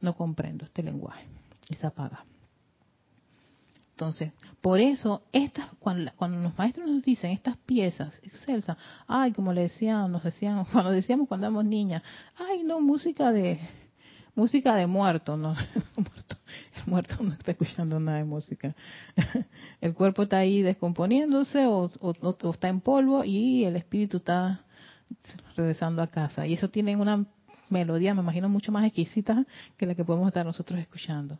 [0.00, 1.26] no comprendo este lenguaje
[1.68, 2.24] y se apaga.
[3.92, 4.32] Entonces,
[4.62, 9.62] por eso, estas, cuando, cuando los maestros nos dicen estas piezas excelsas, ay, como le
[9.62, 12.02] decían, nos decían, cuando decíamos cuando éramos niñas,
[12.36, 13.60] ay, no, música de,
[14.34, 15.54] música de muerto, no,
[16.76, 18.74] el muerto no está escuchando nada de música.
[19.80, 21.90] El cuerpo está ahí descomponiéndose o,
[22.52, 24.64] está en polvo y el espíritu está
[25.56, 26.46] regresando a casa.
[26.46, 27.24] Y eso tiene una
[27.70, 31.38] melodía, me imagino, mucho más exquisita que la que podemos estar nosotros escuchando.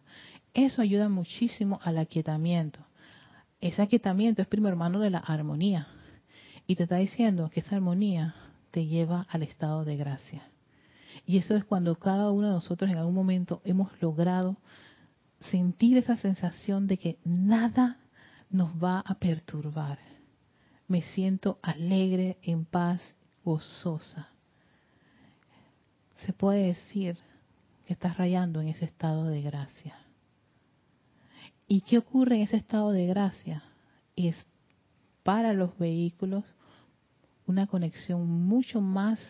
[0.55, 2.81] Eso ayuda muchísimo al aquietamiento.
[3.61, 5.89] Ese aquietamiento es primo hermano de la armonía.
[6.67, 8.35] Y te está diciendo que esa armonía
[8.71, 10.50] te lleva al estado de gracia.
[11.27, 14.57] Y eso es cuando cada uno de nosotros en algún momento hemos logrado
[15.51, 17.99] sentir esa sensación de que nada
[18.51, 19.99] nos va a perturbar.
[20.89, 23.01] Me siento alegre, en paz,
[23.45, 24.29] gozosa.
[26.17, 27.17] Se puede decir
[27.87, 29.97] que estás rayando en ese estado de gracia.
[31.67, 33.63] ¿Y qué ocurre en ese estado de gracia?
[34.17, 34.37] Es
[35.23, 36.45] para los vehículos
[37.51, 39.21] una conexión mucho más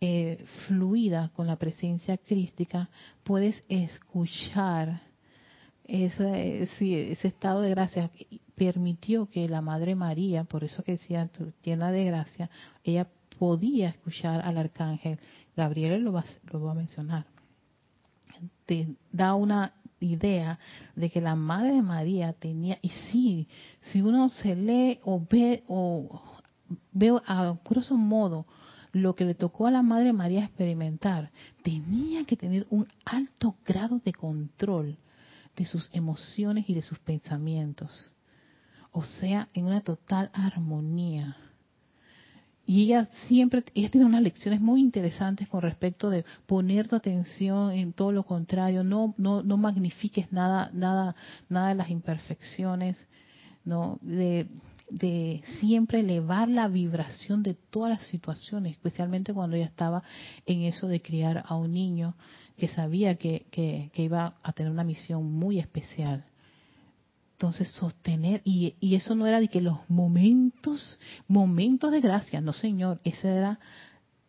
[0.00, 2.88] eh, fluida con la presencia crística.
[3.24, 5.02] Puedes escuchar
[5.84, 8.10] ese, ese estado de gracia
[8.56, 11.30] permitió que la Madre María, por eso que decía
[11.62, 12.50] llena de gracia,
[12.82, 13.06] ella
[13.38, 15.18] podía escuchar al arcángel.
[15.56, 17.26] Gabriel lo va, lo va a mencionar.
[18.64, 20.58] Te da una idea
[20.94, 23.48] de que la Madre María tenía, y sí,
[23.92, 26.35] si uno se lee o ve o
[26.92, 28.46] ve a grosso modo
[28.92, 31.30] lo que le tocó a la Madre María experimentar,
[31.62, 34.96] tenía que tener un alto grado de control
[35.56, 38.12] de sus emociones y de sus pensamientos.
[38.92, 41.36] O sea, en una total armonía.
[42.66, 47.70] Y ella siempre, ella tiene unas lecciones muy interesantes con respecto de poner tu atención
[47.70, 51.14] en todo lo contrario, no, no, no magnifiques nada, nada,
[51.48, 52.96] nada de las imperfecciones,
[53.64, 54.48] no, de,
[54.88, 60.02] de siempre elevar la vibración de todas las situaciones, especialmente cuando ella estaba
[60.46, 62.14] en eso de criar a un niño
[62.56, 66.24] que sabía que, que, que iba a tener una misión muy especial.
[67.32, 72.54] Entonces sostener, y, y, eso no era de que los momentos, momentos de gracia, no
[72.54, 73.60] señor, esa era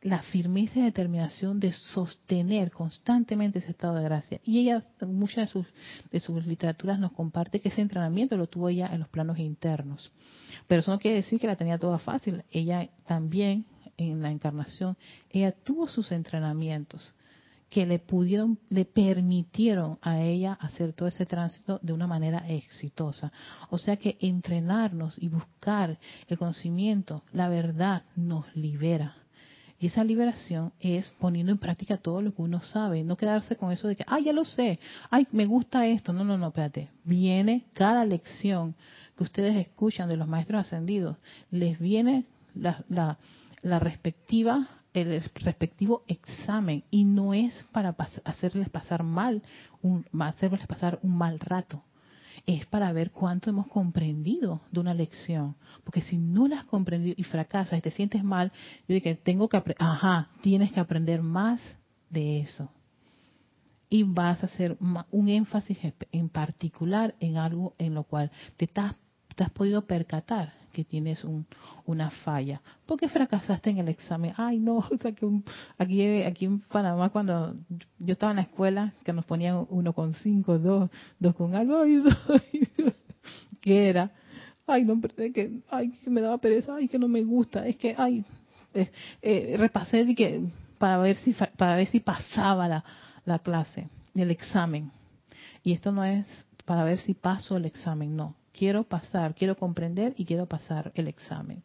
[0.01, 4.39] la firmeza y determinación de sostener constantemente ese estado de gracia.
[4.43, 5.67] Y ella, muchas de sus,
[6.11, 10.11] de sus literaturas nos comparte que ese entrenamiento lo tuvo ella en los planos internos.
[10.67, 12.43] Pero eso no quiere decir que la tenía toda fácil.
[12.51, 13.65] Ella también,
[13.97, 14.97] en la encarnación,
[15.29, 17.13] ella tuvo sus entrenamientos
[17.69, 23.31] que le pudieron, le permitieron a ella hacer todo ese tránsito de una manera exitosa.
[23.69, 29.15] O sea que entrenarnos y buscar el conocimiento, la verdad, nos libera.
[29.79, 33.71] Y esa liberación es poniendo en práctica todo lo que uno sabe, no quedarse con
[33.71, 34.79] eso de que, ay, ya lo sé,
[35.11, 36.13] ay, me gusta esto.
[36.13, 36.89] No, no, no, espérate.
[37.03, 38.75] Viene cada lección
[39.15, 41.17] que ustedes escuchan de los maestros ascendidos,
[41.51, 42.25] les viene
[42.55, 43.17] la, la,
[43.61, 49.43] la respectiva el respectivo examen y no es para hacerles pasar mal,
[49.81, 51.83] un, hacerles pasar un mal rato.
[52.47, 55.55] Es para ver cuánto hemos comprendido de una lección.
[55.83, 58.51] Porque si no la has comprendido y fracasas y te sientes mal,
[58.87, 61.61] yo digo tengo que ajá, tienes que aprender más
[62.09, 62.71] de eso.
[63.89, 64.77] Y vas a hacer
[65.11, 65.77] un énfasis
[66.11, 68.81] en particular en algo en lo cual te, te
[69.43, 71.47] has podido percatar que tienes un,
[71.87, 72.61] una falla.
[72.85, 74.33] porque fracasaste en el examen?
[74.37, 75.25] Ay, no, o sea, que
[75.79, 77.55] aquí, aquí en Panamá cuando
[77.97, 81.81] yo estaba en la escuela, que nos ponían uno con cinco, dos, dos con algo,
[81.81, 82.03] ay,
[83.61, 84.11] ¿qué era?
[84.67, 87.95] Ay, no, que, ay, que me daba pereza, ay, que no me gusta, es que,
[87.97, 88.23] ay,
[88.75, 90.43] eh, repasé de que,
[90.77, 92.83] para ver si para ver si pasaba la,
[93.25, 94.91] la clase, el examen.
[95.63, 96.27] Y esto no es
[96.65, 101.07] para ver si paso el examen, no quiero pasar, quiero comprender y quiero pasar el
[101.07, 101.63] examen.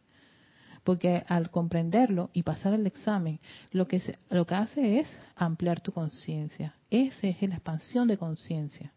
[0.85, 3.41] Porque al comprenderlo y pasar el examen,
[3.71, 6.75] lo que, lo que hace es ampliar tu conciencia.
[6.91, 8.93] Esa es la expansión de conciencia.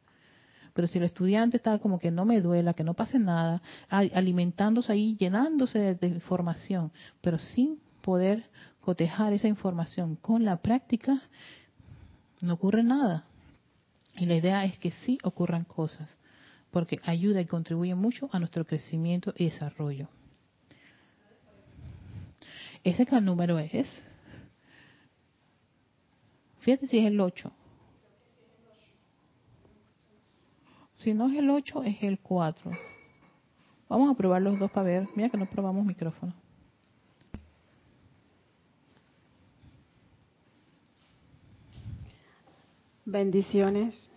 [0.74, 4.92] Pero si el estudiante está como que no me duela, que no pase nada, alimentándose
[4.92, 6.92] ahí, llenándose de información,
[7.22, 8.46] pero sin poder
[8.82, 11.22] cotejar esa información con la práctica,
[12.42, 13.24] no ocurre nada.
[14.18, 16.18] Y la idea es que sí ocurran cosas
[16.76, 20.10] porque ayuda y contribuye mucho a nuestro crecimiento y desarrollo.
[22.84, 23.88] Ese que el número es.
[26.60, 27.50] Fíjate si es el 8.
[30.96, 32.72] Si no es el 8, es el 4.
[33.88, 35.08] Vamos a probar los dos para ver.
[35.16, 36.34] Mira que no probamos micrófono.
[43.06, 44.10] Bendiciones.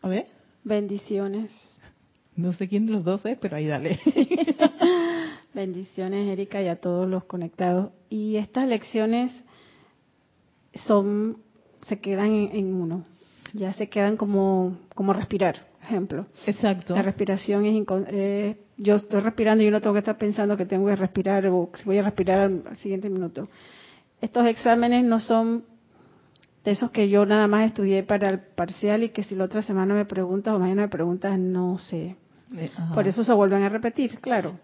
[0.00, 0.26] A ver.
[0.64, 1.71] Bendiciones.
[2.36, 4.00] No sé quién de los dos es, pero ahí dale.
[5.54, 7.90] Bendiciones, Erika, y a todos los conectados.
[8.08, 9.32] Y estas lecciones
[10.74, 11.38] son,
[11.82, 13.04] se quedan en, uno.
[13.52, 16.26] Ya se quedan como, como respirar, ejemplo.
[16.46, 16.94] Exacto.
[16.94, 20.64] La respiración es, eh, yo estoy respirando y yo no tengo que estar pensando que
[20.64, 23.48] tengo que respirar o si voy a respirar al siguiente minuto.
[24.22, 25.64] Estos exámenes no son
[26.64, 29.62] de esos que yo nada más estudié para el parcial y que si la otra
[29.62, 32.16] semana me preguntas o mañana me preguntas, no sé.
[32.56, 34.58] Eh, por eso se vuelven a repetir, claro.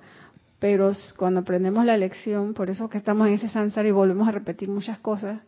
[0.59, 4.32] Pero cuando aprendemos la lección, por eso que estamos en ese sansar y volvemos a
[4.32, 5.41] repetir muchas cosas,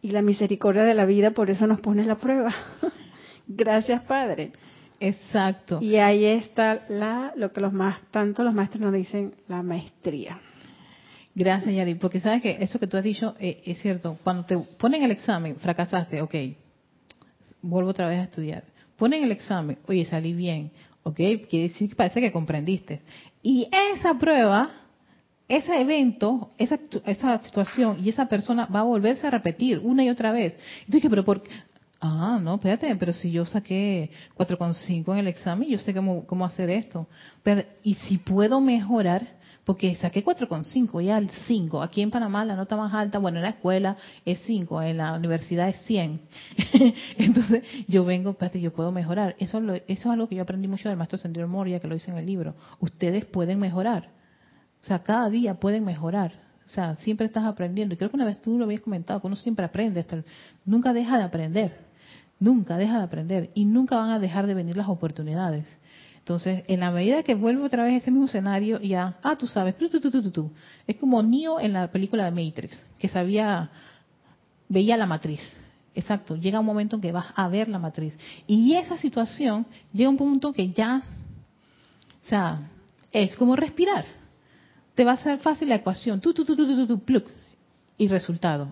[0.00, 2.54] y la misericordia de la vida por eso nos pone la prueba.
[3.46, 4.52] Gracias, Padre.
[5.00, 5.78] Exacto.
[5.80, 10.40] Y ahí está la, lo que los más, tanto los maestros nos dicen, la maestría.
[11.34, 14.18] Gracias, Yari, porque sabes que eso que tú has dicho eh, es cierto.
[14.24, 16.34] Cuando te ponen el examen, fracasaste, ok,
[17.62, 18.64] vuelvo otra vez a estudiar.
[18.96, 20.72] Ponen el examen, oye, salí bien,
[21.08, 23.00] ok, quiere decir que parece que comprendiste.
[23.42, 24.70] Y esa prueba,
[25.48, 30.10] ese evento, esa, esa situación y esa persona va a volverse a repetir una y
[30.10, 30.58] otra vez.
[30.82, 31.50] Y tú dices, pero ¿por qué?
[32.00, 36.44] Ah, no, espérate, pero si yo saqué 4,5 en el examen, yo sé cómo, cómo
[36.44, 37.08] hacer esto.
[37.42, 39.37] Pero, y si puedo mejorar,
[39.68, 41.82] porque saqué 4,5, ya el 5.
[41.82, 45.12] Aquí en Panamá la nota más alta, bueno, en la escuela es 5, en la
[45.12, 46.22] universidad es 100.
[47.18, 49.36] Entonces yo vengo, espérate, yo puedo mejorar.
[49.38, 52.10] Eso, eso es algo que yo aprendí mucho del maestro Sendero Moria, que lo dice
[52.10, 52.54] en el libro.
[52.80, 54.08] Ustedes pueden mejorar.
[54.82, 56.32] O sea, cada día pueden mejorar.
[56.66, 57.92] O sea, siempre estás aprendiendo.
[57.92, 60.02] Y creo que una vez tú lo habías comentado, que uno siempre aprende.
[60.64, 61.76] nunca deja de aprender.
[62.40, 63.50] Nunca deja de aprender.
[63.54, 65.68] Y nunca van a dejar de venir las oportunidades.
[66.28, 69.46] Entonces, en la medida que vuelvo otra vez a ese mismo escenario, ya, ah, tú
[69.46, 69.74] sabes,
[70.86, 73.70] es como Neo en la película de Matrix, que sabía,
[74.68, 75.40] veía la matriz.
[75.94, 78.14] Exacto, llega un momento en que vas a ver la matriz.
[78.46, 81.02] Y esa situación llega a un punto que ya,
[82.26, 82.68] o sea,
[83.10, 84.04] es como respirar.
[84.94, 87.24] Te va a ser fácil la ecuación, tu, tu, tu, tu, tu, pluk,
[87.96, 88.68] y resultado.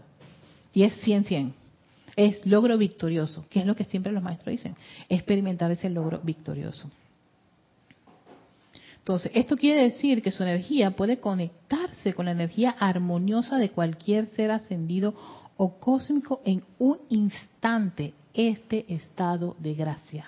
[0.74, 1.54] Y es 100-100.
[2.16, 4.74] Es logro victorioso, que es lo que siempre los maestros dicen,
[5.08, 6.90] experimentar ese logro victorioso.
[9.06, 14.26] Entonces, esto quiere decir que su energía puede conectarse con la energía armoniosa de cualquier
[14.30, 15.14] ser ascendido
[15.56, 20.26] o cósmico en un instante, este estado de gracia.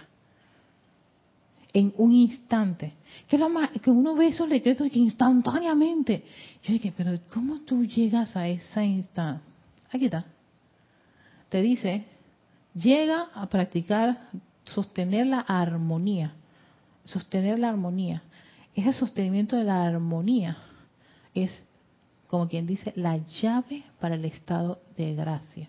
[1.73, 2.93] En un instante.
[3.27, 6.23] Que, lo más, que uno ve esos decretos que instantáneamente.
[6.63, 9.43] Yo dije, pero ¿cómo tú llegas a esa instante?
[9.91, 10.25] Aquí está.
[11.49, 12.05] Te dice,
[12.77, 14.29] llega a practicar,
[14.63, 16.33] sostener la armonía.
[17.03, 18.23] Sostener la armonía
[18.79, 20.57] ese sostenimiento de la armonía
[21.35, 21.51] es,
[22.29, 25.69] como quien dice, la llave para el estado de gracia.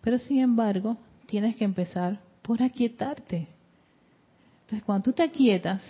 [0.00, 0.96] Pero sin embargo,
[1.26, 3.48] tienes que empezar por aquietarte.
[4.62, 5.82] Entonces, cuando tú te aquietas,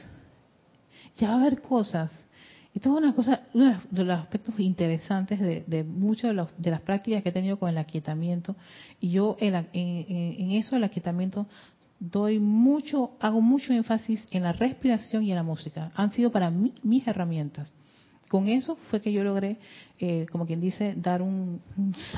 [1.17, 2.25] ya va a haber cosas.
[2.75, 7.29] Esto es una cosa, uno de los aspectos interesantes de, muchas de, las prácticas que
[7.29, 8.57] he tenido con el aquietamiento.
[9.01, 11.47] Y yo en, en eso del aquietamiento
[12.01, 15.91] doy mucho, hago mucho énfasis en la respiración y en la música.
[15.95, 17.73] Han sido para mí mis herramientas.
[18.29, 19.57] Con eso fue que yo logré,
[19.99, 21.63] eh, como quien dice, dar un,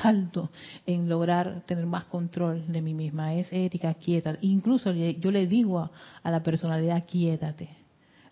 [0.01, 0.51] salto
[0.85, 3.33] en lograr tener más control de mí misma.
[3.35, 4.37] Es ética, quieta.
[4.41, 7.69] Incluso yo le digo a, a la personalidad, quiétate,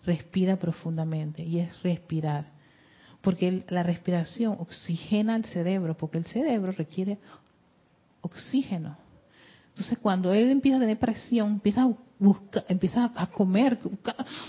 [0.04, 1.42] respira profundamente.
[1.42, 2.52] Y es respirar.
[3.22, 7.18] Porque la respiración oxigena el cerebro, porque el cerebro requiere
[8.20, 8.96] oxígeno
[9.70, 13.78] entonces, cuando él empieza a tener presión, empieza a buscar, empieza a comer,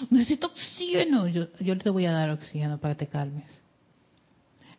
[0.09, 3.63] necesito oxígeno, yo, yo te voy a dar oxígeno para que te calmes.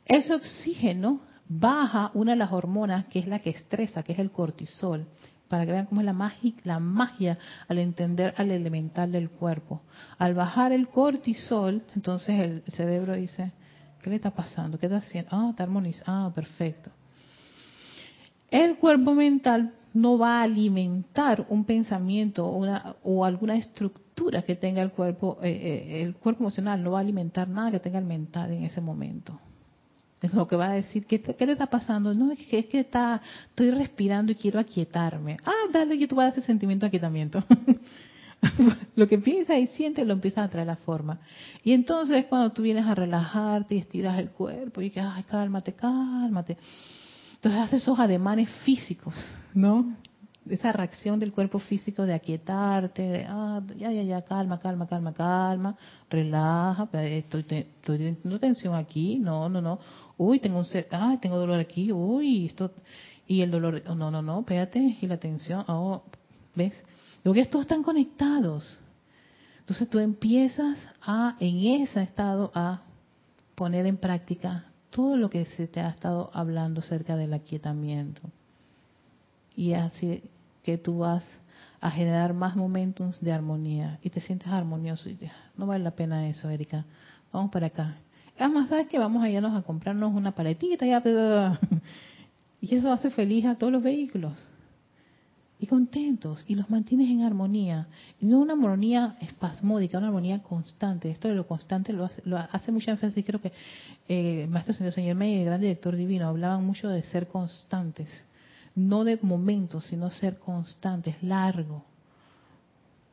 [0.05, 4.31] Ese oxígeno baja una de las hormonas que es la que estresa, que es el
[4.31, 5.07] cortisol,
[5.49, 7.39] para que vean cómo es la magia, la magia
[7.69, 9.83] al entender al elemental del cuerpo.
[10.19, 13.53] Al bajar el cortisol, entonces el cerebro dice,
[14.03, 14.79] ¿qué le está pasando?
[14.79, 15.31] ¿Qué está haciendo?
[15.31, 16.91] Ah, está armonizado, ah, perfecto.
[18.51, 24.83] El cuerpo mental no va a alimentar un pensamiento una, o alguna estructura que tenga
[24.83, 28.05] el cuerpo, eh, eh, el cuerpo emocional no va a alimentar nada que tenga el
[28.05, 29.39] mental en ese momento.
[30.21, 32.15] Es lo que va a decir, ¿qué, qué le está pasando?
[32.15, 35.37] No, es que, es que está, estoy respirando y quiero aquietarme.
[35.45, 37.43] Ah, dale, yo te voy a dar ese sentimiento de aquietamiento.
[38.97, 41.19] lo que piensa y siente lo empieza a traer la forma.
[41.65, 45.73] Y entonces cuando tú vienes a relajarte y estiras el cuerpo y que, ay, cálmate,
[45.73, 46.57] cálmate
[47.43, 49.15] entonces hace esos ademanes físicos,
[49.53, 49.97] ¿no?
[50.49, 55.13] Esa reacción del cuerpo físico de aquietarte, de, ah, ya, ya, ya, calma, calma, calma,
[55.13, 55.77] calma,
[56.09, 59.81] relaja, estoy, teniendo tensión aquí, no, no, no,
[60.19, 62.71] uy, tengo un, ah, tengo dolor aquí, uy, esto,
[63.27, 66.05] y el dolor, no, no, no, espérate, y la tensión, oh,
[66.55, 66.81] ¿ves?
[67.25, 68.79] Luego que están conectados.
[69.59, 72.83] Entonces tú empiezas a, en ese estado, a
[73.57, 78.21] poner en práctica todo lo que se te ha estado hablando acerca del aquietamiento.
[79.57, 80.23] Y así
[80.63, 81.25] que tú vas
[81.81, 85.09] a generar más momentos de armonía y te sientes armonioso.
[85.09, 85.19] Y
[85.57, 86.85] no vale la pena eso, Erika.
[87.33, 87.97] Vamos para acá.
[88.39, 90.87] Además, ¿sabes que Vamos a irnos a comprarnos una paletita.
[92.65, 94.35] Y eso hace feliz a todos los vehículos.
[95.63, 96.45] Y contentos.
[96.47, 97.87] Y los mantienes en armonía.
[98.21, 101.11] No una armonía espasmódica, una armonía constante.
[101.11, 103.25] Esto de lo constante lo hace, lo hace mucha énfasis.
[103.25, 103.53] Creo que
[104.09, 108.27] eh, Maestro Señor Señor el gran director divino hablaban mucho de ser constantes
[108.75, 111.85] no de momentos, sino ser constantes, largo,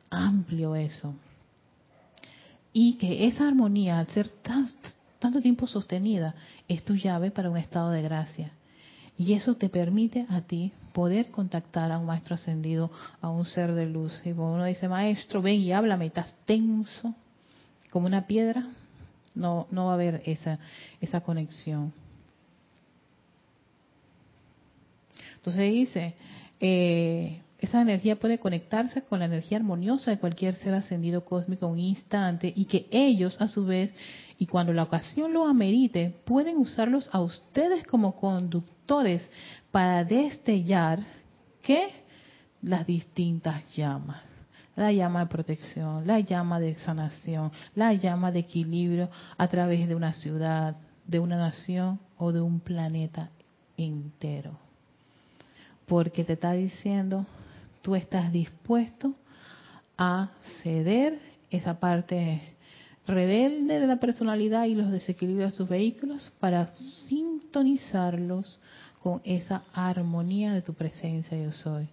[0.08, 1.14] amplio eso.
[2.72, 4.30] Y que esa armonía, al ser
[5.18, 6.34] tanto tiempo sostenida,
[6.68, 8.52] es tu llave para un estado de gracia.
[9.18, 13.72] Y eso te permite a ti poder contactar a un maestro ascendido, a un ser
[13.72, 14.20] de luz.
[14.24, 17.14] Y cuando uno dice, maestro, ven y háblame, estás tenso
[17.90, 18.66] como una piedra,
[19.34, 20.58] no, no va a haber esa,
[21.00, 21.92] esa conexión.
[25.36, 26.14] Entonces dice,
[26.60, 31.78] eh, esa energía puede conectarse con la energía armoniosa de cualquier ser ascendido cósmico un
[31.78, 33.94] instante y que ellos a su vez,
[34.38, 38.79] y cuando la ocasión lo amerite, pueden usarlos a ustedes como conductores
[39.70, 40.98] para destellar
[41.62, 41.90] que
[42.62, 44.22] las distintas llamas.
[44.76, 49.94] La llama de protección, la llama de sanación, la llama de equilibrio a través de
[49.94, 50.76] una ciudad,
[51.06, 53.30] de una nación o de un planeta
[53.76, 54.58] entero
[55.90, 57.26] porque te está diciendo,
[57.82, 59.12] tú estás dispuesto
[59.98, 60.30] a
[60.62, 61.18] ceder
[61.50, 62.54] esa parte
[63.08, 66.72] rebelde de la personalidad y los desequilibrios de sus vehículos para
[67.08, 68.60] sintonizarlos
[69.02, 71.88] con esa armonía de tu presencia yo soy.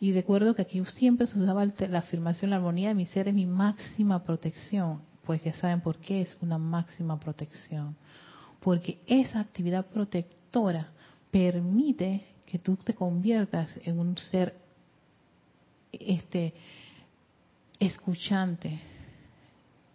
[0.00, 3.34] Y recuerdo que aquí siempre se usaba la afirmación, la armonía de mi ser es
[3.34, 7.96] mi máxima protección, pues ya saben por qué es una máxima protección.
[8.60, 10.88] Porque esa actividad protectora
[11.30, 14.54] permite que tú te conviertas en un ser
[15.92, 16.54] este
[17.78, 18.80] escuchante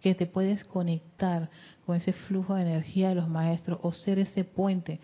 [0.00, 1.48] que te puedes conectar
[1.84, 5.00] con ese flujo de energía de los maestros o ser ese puente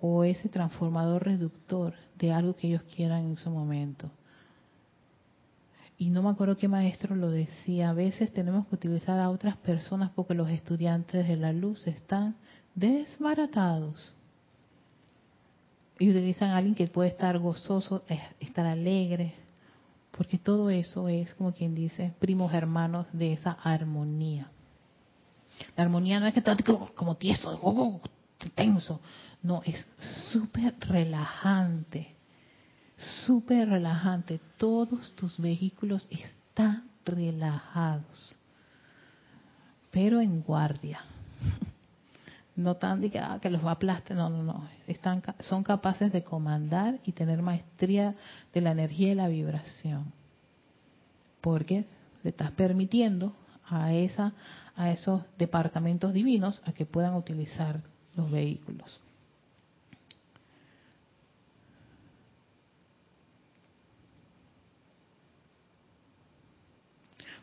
[0.00, 4.10] o ese transformador reductor de algo que ellos quieran en su momento.
[5.98, 9.56] Y no me acuerdo qué maestro lo decía, a veces tenemos que utilizar a otras
[9.58, 12.36] personas porque los estudiantes de la luz están
[12.74, 14.14] desbaratados
[15.98, 19.34] y utilizan a alguien que puede estar gozoso, eh, estar alegre,
[20.16, 24.50] porque todo eso es, como quien dice, primos hermanos de esa armonía.
[25.76, 28.00] La armonía no es que esté como tieso, oh, oh,
[28.48, 29.00] tenso,
[29.42, 29.86] no, es
[30.32, 32.14] súper relajante,
[33.26, 34.40] súper relajante.
[34.56, 38.38] Todos tus vehículos están relajados,
[39.90, 41.00] pero en guardia.
[42.56, 46.12] No tan que, ah, que los va a aplastar, no, no, no, están, son capaces
[46.12, 48.16] de comandar y tener maestría
[48.52, 50.12] de la energía y la vibración,
[51.40, 51.86] porque
[52.22, 53.34] le estás permitiendo
[53.64, 54.34] a esa,
[54.76, 57.80] a esos departamentos divinos a que puedan utilizar
[58.16, 59.00] los vehículos.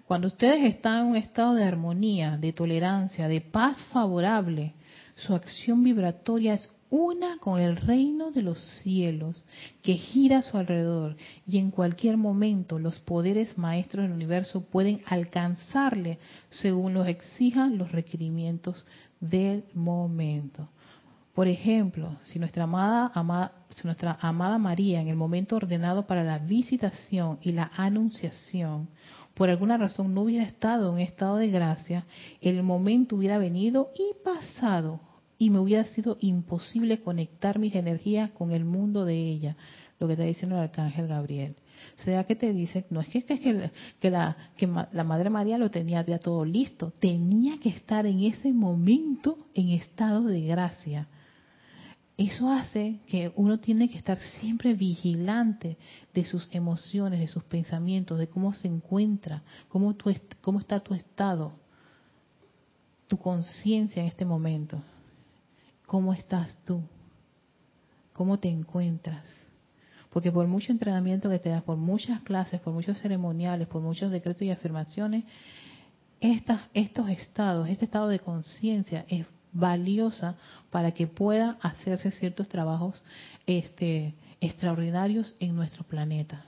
[0.08, 4.74] Cuando ustedes están en un estado de armonía, de tolerancia, de paz favorable,
[5.16, 9.44] su acción vibratoria es una con el reino de los cielos
[9.82, 15.02] que gira a su alrededor y en cualquier momento los poderes maestros del universo pueden
[15.08, 18.86] alcanzarle según los exijan los requerimientos
[19.20, 20.70] del momento.
[21.34, 26.40] Por ejemplo, si nuestra amada, si nuestra amada María en el momento ordenado para la
[26.40, 28.90] visitación y la anunciación
[29.36, 32.06] por alguna razón no hubiera estado en estado de gracia,
[32.42, 35.00] el momento hubiera venido y pasado
[35.38, 39.56] y me hubiera sido imposible conectar mis energías con el mundo de ella,
[40.00, 41.56] lo que está diciendo el arcángel Gabriel.
[41.98, 45.58] O sea que te dice, no es que, que, que, la, que la Madre María
[45.58, 51.08] lo tenía ya todo listo, tenía que estar en ese momento en estado de gracia.
[52.18, 55.78] Eso hace que uno tiene que estar siempre vigilante
[56.16, 60.12] de sus emociones, de sus pensamientos, de cómo se encuentra, cómo, tu,
[60.42, 61.54] cómo está tu estado,
[63.08, 64.82] tu conciencia en este momento.
[65.86, 66.82] ¿Cómo estás tú?
[68.14, 69.24] ¿Cómo te encuentras?
[70.18, 74.10] Porque por mucho entrenamiento que te das, por muchas clases, por muchos ceremoniales, por muchos
[74.10, 75.26] decretos y afirmaciones,
[76.20, 80.36] estas, estos estados, este estado de conciencia es valiosa
[80.72, 83.04] para que pueda hacerse ciertos trabajos
[83.46, 86.48] este, extraordinarios en nuestro planeta.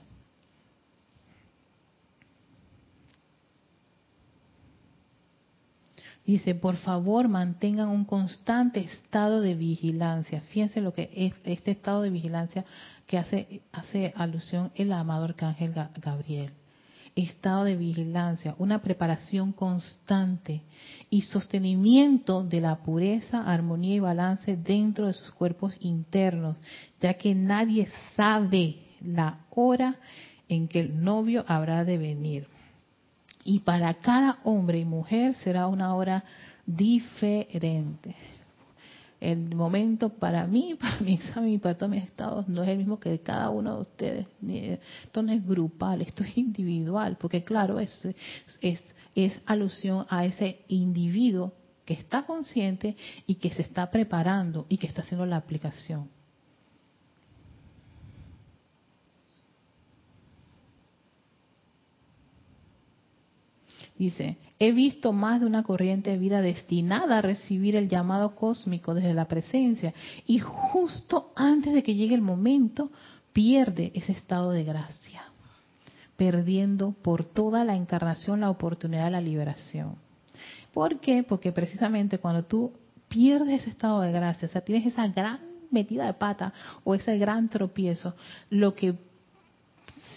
[6.26, 10.42] Dice, por favor, mantengan un constante estado de vigilancia.
[10.42, 12.64] Fíjense lo que es este estado de vigilancia
[13.10, 16.52] que hace, hace alusión el amado arcángel Gabriel.
[17.16, 20.62] Estado de vigilancia, una preparación constante
[21.10, 26.56] y sostenimiento de la pureza, armonía y balance dentro de sus cuerpos internos,
[27.00, 29.96] ya que nadie sabe la hora
[30.48, 32.46] en que el novio habrá de venir.
[33.42, 36.22] Y para cada hombre y mujer será una hora
[36.64, 38.14] diferente.
[39.20, 42.78] El momento para mí, para mi examen y para todos mis estados no es el
[42.78, 44.26] mismo que cada uno de ustedes.
[45.04, 48.08] Esto no es grupal, esto es individual, porque claro, es,
[48.60, 48.82] es,
[49.14, 51.52] es alusión a ese individuo
[51.84, 52.96] que está consciente
[53.26, 56.08] y que se está preparando y que está haciendo la aplicación.
[64.00, 68.94] Dice, he visto más de una corriente de vida destinada a recibir el llamado cósmico
[68.94, 69.92] desde la presencia
[70.26, 72.90] y justo antes de que llegue el momento
[73.34, 75.24] pierde ese estado de gracia,
[76.16, 79.96] perdiendo por toda la encarnación la oportunidad de la liberación.
[80.72, 81.22] ¿Por qué?
[81.22, 82.72] Porque precisamente cuando tú
[83.06, 85.40] pierdes ese estado de gracia, o sea, tienes esa gran
[85.70, 88.14] metida de pata o ese gran tropiezo,
[88.48, 88.94] lo que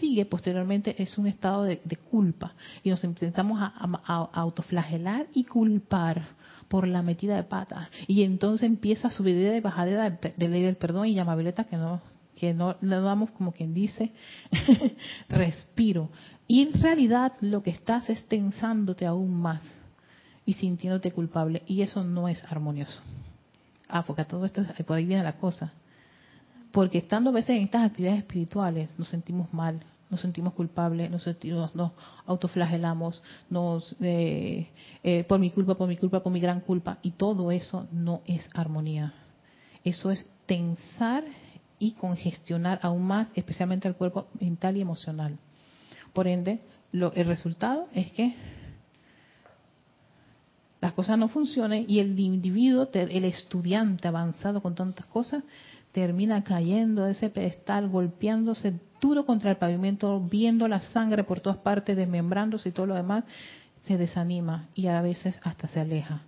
[0.03, 1.79] sigue posteriormente es un estado de,
[2.11, 2.53] culpa.
[2.83, 6.27] Y nos empezamos a, autoflagelar y culpar
[6.67, 7.89] por la metida de pata.
[8.05, 12.01] Y entonces empieza su vida de bajadera de, ley del perdón y llamabilidad que no
[12.35, 14.11] que no le damos como quien dice
[15.29, 16.09] respiro.
[16.47, 19.63] Y en realidad lo que estás es tensándote aún más
[20.45, 21.61] y sintiéndote culpable.
[21.65, 23.01] Y eso no es armonioso.
[23.87, 25.71] Ah porque a todo esto por ahí viene la cosa.
[26.71, 31.23] Porque estando a veces en estas actividades espirituales nos sentimos mal, nos sentimos culpables, nos,
[31.23, 31.91] sentimos, nos
[32.27, 34.69] autoflagelamos, nos eh,
[35.03, 38.21] eh, por mi culpa, por mi culpa, por mi gran culpa, y todo eso no
[38.27, 39.15] es armonía.
[39.83, 41.23] Eso es tensar
[41.79, 45.39] y congestionar aún más, especialmente el cuerpo mental y emocional.
[46.13, 46.61] Por ende,
[46.91, 48.35] lo, el resultado es que
[50.79, 55.43] las cosas no funcionen y el individuo, el estudiante avanzado con tantas cosas,
[55.93, 61.59] termina cayendo de ese pedestal, golpeándose duro contra el pavimento, viendo la sangre por todas
[61.59, 63.23] partes, desmembrándose y todo lo demás,
[63.85, 66.23] se desanima y a veces hasta se aleja.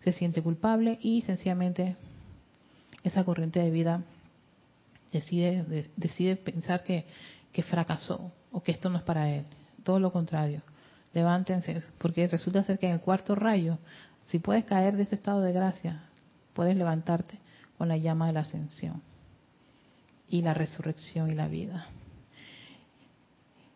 [0.00, 1.96] Se siente culpable y sencillamente
[3.04, 4.02] esa corriente de vida
[5.12, 7.06] decide, decide pensar que,
[7.52, 9.44] que fracasó o que esto no es para él.
[9.84, 10.62] Todo lo contrario.
[11.14, 13.78] Levántense, porque resulta ser que en el cuarto rayo,
[14.26, 16.02] si puedes caer de ese estado de gracia,
[16.54, 17.38] puedes levantarte
[17.78, 19.02] con la llama de la ascensión
[20.28, 21.86] y la resurrección y la vida.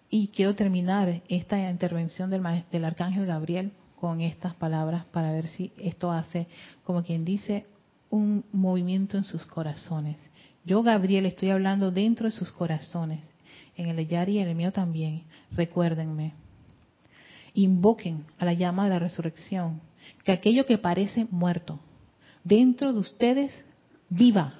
[0.08, 2.42] Y quiero terminar esta intervención del,
[2.72, 6.48] del arcángel Gabriel con estas palabras para ver si esto hace,
[6.84, 7.66] como quien dice,
[8.08, 10.16] un movimiento en sus corazones.
[10.64, 13.30] Yo, Gabriel, estoy hablando dentro de sus corazones,
[13.76, 15.22] en el de y en el mío también.
[15.52, 16.34] Recuérdenme.
[17.54, 19.80] Invoquen a la llama de la resurrección,
[20.24, 21.78] que aquello que parece muerto,
[22.42, 23.64] dentro de ustedes
[24.10, 24.54] viva.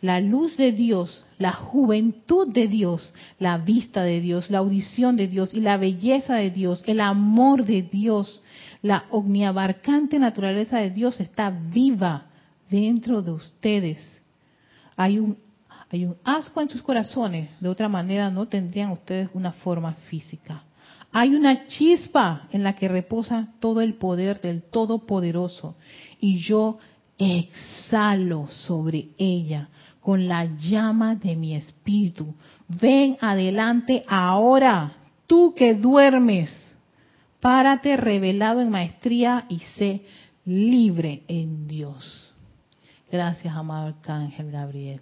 [0.00, 5.26] La luz de Dios, la juventud de Dios, la vista de Dios, la audición de
[5.28, 8.42] Dios y la belleza de Dios, el amor de Dios,
[8.82, 12.26] la omniabarcante naturaleza de Dios está viva
[12.68, 14.22] dentro de ustedes.
[14.94, 15.38] Hay un,
[15.90, 20.64] hay un asco en sus corazones, de otra manera no tendrían ustedes una forma física.
[21.16, 25.76] Hay una chispa en la que reposa todo el poder del Todopoderoso.
[26.20, 26.78] Y yo
[27.18, 29.68] exhalo sobre ella
[30.00, 32.34] con la llama de mi espíritu.
[32.68, 34.92] Ven adelante ahora,
[35.26, 36.50] tú que duermes,
[37.40, 40.02] párate revelado en maestría y sé
[40.44, 42.34] libre en Dios.
[43.10, 45.00] Gracias, amado Arcángel Gabriel.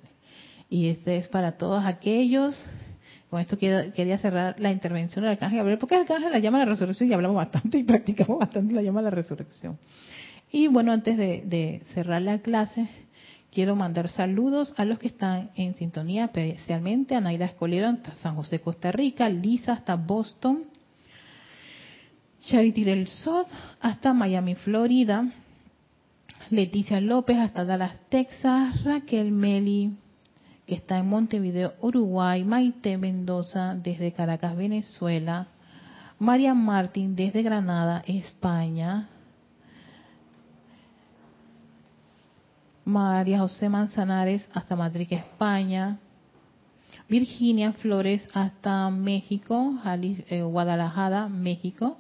[0.69, 2.55] Y este es para todos aquellos,
[3.29, 6.67] con esto quería cerrar la intervención del Arcángel Gabriel, porque el Arcángel la llama la
[6.67, 9.79] resurrección y hablamos bastante y practicamos bastante la llama a la resurrección.
[10.55, 12.87] Y bueno, antes de, cerrar la clase,
[13.51, 18.37] quiero mandar saludos a los que están en sintonía, especialmente a Naira Escolero hasta San
[18.37, 20.65] José, Costa Rica, Lisa hasta Boston,
[22.45, 23.47] Charity del Sod
[23.81, 25.27] hasta Miami, Florida,
[26.51, 29.97] Leticia López hasta Dallas, Texas, Raquel Meli,
[30.67, 35.47] que está en Montevideo, Uruguay, Maite Mendoza desde Caracas, Venezuela,
[36.19, 39.09] María Martín desde Granada, España,
[42.85, 45.99] María José Manzanares hasta Madrid, España,
[47.09, 51.99] Virginia Flores hasta México, eh, Guadalajara, México,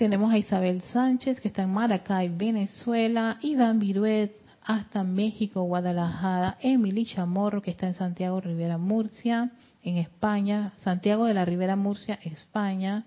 [0.00, 3.36] Tenemos a Isabel Sánchez, que está en Maracay, Venezuela.
[3.42, 4.32] Iván Viruet,
[4.64, 6.56] hasta México, Guadalajara.
[6.62, 9.50] Emily Chamorro, que está en Santiago Rivera Murcia,
[9.84, 10.72] en España.
[10.78, 13.04] Santiago de la Rivera Murcia, España.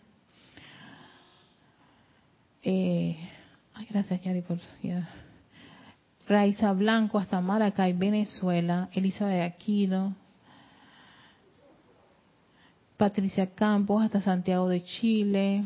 [2.61, 3.17] Eh,
[3.89, 4.59] gracias, Yari, por...
[6.27, 8.89] Raiza Blanco hasta Maracay, Venezuela.
[8.93, 10.15] Elizabeth Aquino.
[12.97, 15.63] Patricia Campos hasta Santiago de Chile.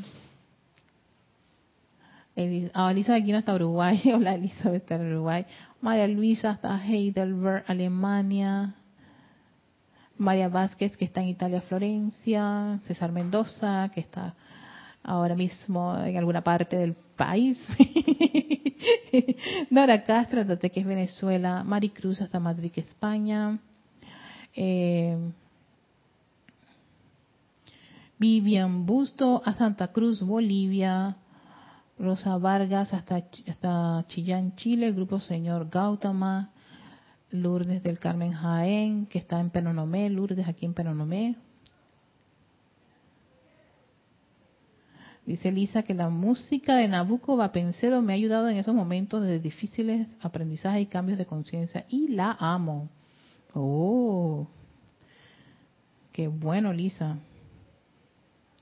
[2.74, 4.02] Ah, Elizabeth Aquino hasta Uruguay.
[4.14, 5.46] Hola Elizabeth hasta Uruguay.
[5.82, 8.74] María Luisa hasta Heidelberg, Alemania.
[10.18, 12.80] María Vázquez que está en Italia, Florencia.
[12.84, 14.34] César Mendoza que está
[15.08, 17.58] ahora mismo en alguna parte del país.
[19.72, 21.64] Nora Castro, que es Venezuela.
[21.64, 23.58] Maricruz hasta Madrid, España.
[24.54, 25.18] Eh,
[28.20, 31.16] Vivian Busto a Santa Cruz, Bolivia.
[31.98, 34.88] Rosa Vargas hasta, hasta Chillán, Chile.
[34.88, 36.52] El grupo Señor Gautama.
[37.32, 40.10] Lourdes del Carmen Jaén, que está en Penonomé.
[40.10, 41.38] Lourdes aquí en Penonomé.
[45.28, 49.42] Dice Lisa que la música de Nabucco Vapencedo me ha ayudado en esos momentos de
[49.42, 52.88] difíciles aprendizajes y cambios de conciencia y la amo.
[53.54, 54.48] Oh,
[56.14, 57.18] qué bueno, Lisa.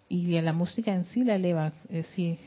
[0.09, 1.68] Y la música en sí la eleva.
[1.84, 2.39] Es decir,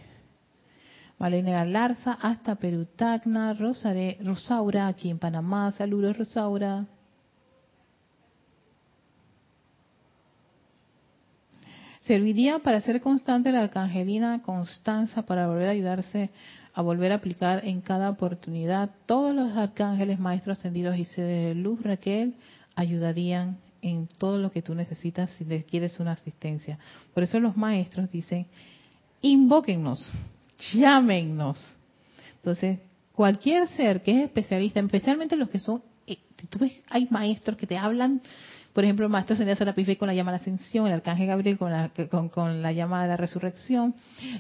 [1.20, 5.70] Malena Larza hasta Perú Tacna, Rosaura aquí en Panamá.
[5.70, 6.86] Saludos, Rosaura.
[12.08, 16.30] Serviría para ser constante la arcangelina Constanza para volver a ayudarse
[16.72, 18.88] a volver a aplicar en cada oportunidad.
[19.04, 22.34] Todos los arcángeles, maestros ascendidos y seres de luz, Raquel,
[22.74, 26.78] ayudarían en todo lo que tú necesitas si les quieres una asistencia.
[27.12, 28.46] Por eso los maestros dicen,
[29.20, 30.10] invóquennos,
[30.72, 31.76] llámennos.
[32.36, 32.78] Entonces,
[33.12, 36.16] cualquier ser que es especialista, especialmente los que son, eh,
[36.48, 38.22] tú ves, hay maestros que te hablan
[38.78, 41.58] por ejemplo, el maestro Ascendido Serapis con la llama a la ascensión, el arcángel Gabriel
[41.58, 41.90] con la,
[42.30, 43.96] con, la llama de la resurrección,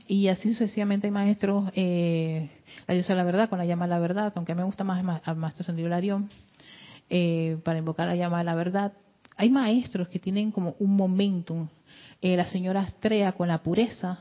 [0.06, 2.48] y así sucesivamente hay maestros, eh,
[2.86, 5.04] la diosa de la verdad con la llama de la verdad, aunque me gusta más
[5.24, 6.28] al maestro Ascendido Larión,
[7.10, 8.92] eh, para invocar la llama de la verdad.
[9.36, 11.66] Hay maestros que tienen como un momentum,
[12.22, 14.20] eh, la señora Astrea con la pureza,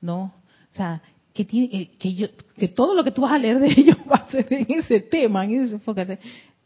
[0.00, 0.34] ¿no?
[0.72, 1.00] O sea,
[1.32, 2.26] que, tiene, eh, que, yo,
[2.56, 4.98] que todo lo que tú vas a leer de ellos va a ser en ese
[4.98, 6.18] tema, en ese enfoque.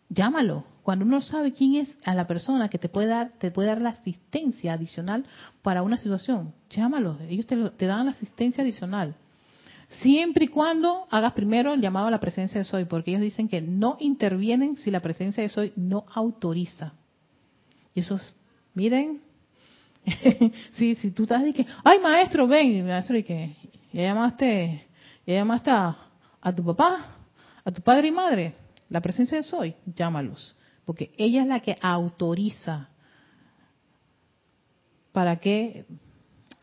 [0.08, 3.68] Llámalo, cuando uno sabe quién es a la persona que te puede dar, te puede
[3.68, 5.24] dar la asistencia adicional
[5.62, 9.14] para una situación, llámalo, ellos te, dan la asistencia adicional.
[9.88, 13.48] Siempre y cuando hagas primero el llamado a la presencia de Soy, porque ellos dicen
[13.48, 16.92] que no intervienen si la presencia de Soy no autoriza.
[17.94, 18.20] Y eso
[18.72, 19.20] miren,
[20.74, 23.56] si, si tú estás que, ay maestro, ven, maestro, y que
[23.92, 24.86] ya llamaste,
[25.26, 27.16] ya llamaste a tu papá,
[27.64, 28.54] a tu padre y madre,
[28.88, 30.56] la presencia de Soy, llámalos
[30.90, 32.88] porque ella es la que autoriza
[35.12, 35.84] para que,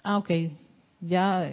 [0.03, 0.29] ah, ok,
[0.99, 1.49] ya,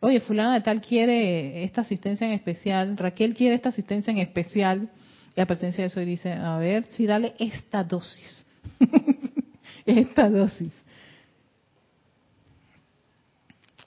[0.00, 4.90] oye, fulana de tal quiere esta asistencia en especial, Raquel quiere esta asistencia en especial,
[5.36, 8.44] y la presencia de eso dice, a ver, sí, dale esta dosis,
[9.86, 10.72] esta dosis.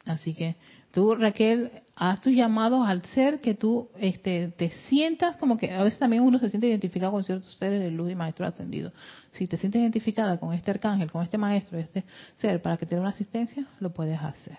[0.06, 0.56] Así que
[0.94, 5.84] tú, Raquel, haz tus llamados al ser que tú este, te sientas como que a
[5.84, 8.92] veces también uno se siente identificado con ciertos seres de luz y maestro ascendido.
[9.32, 12.04] Si te sientes identificada con este arcángel, con este maestro, este
[12.36, 14.58] ser, para que te dé una asistencia, lo puedes hacer.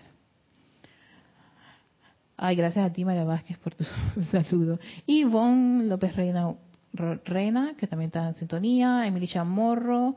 [2.37, 3.83] Ay, gracias a ti, María Vázquez, por tu
[4.31, 4.79] saludo.
[5.05, 6.53] Ivonne López Reina,
[6.93, 9.07] Reina, que también está en sintonía.
[9.07, 10.15] Emilia Morro.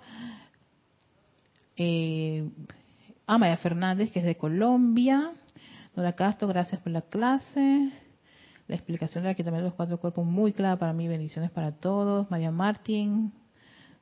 [1.76, 2.48] Eh,
[3.26, 5.32] Amaya Fernández, que es de Colombia.
[5.96, 7.90] Nora Castro, gracias por la clase.
[8.68, 11.08] La explicación de la también de los cuatro cuerpos muy clara para mí.
[11.08, 12.30] Bendiciones para todos.
[12.30, 13.32] María Martín,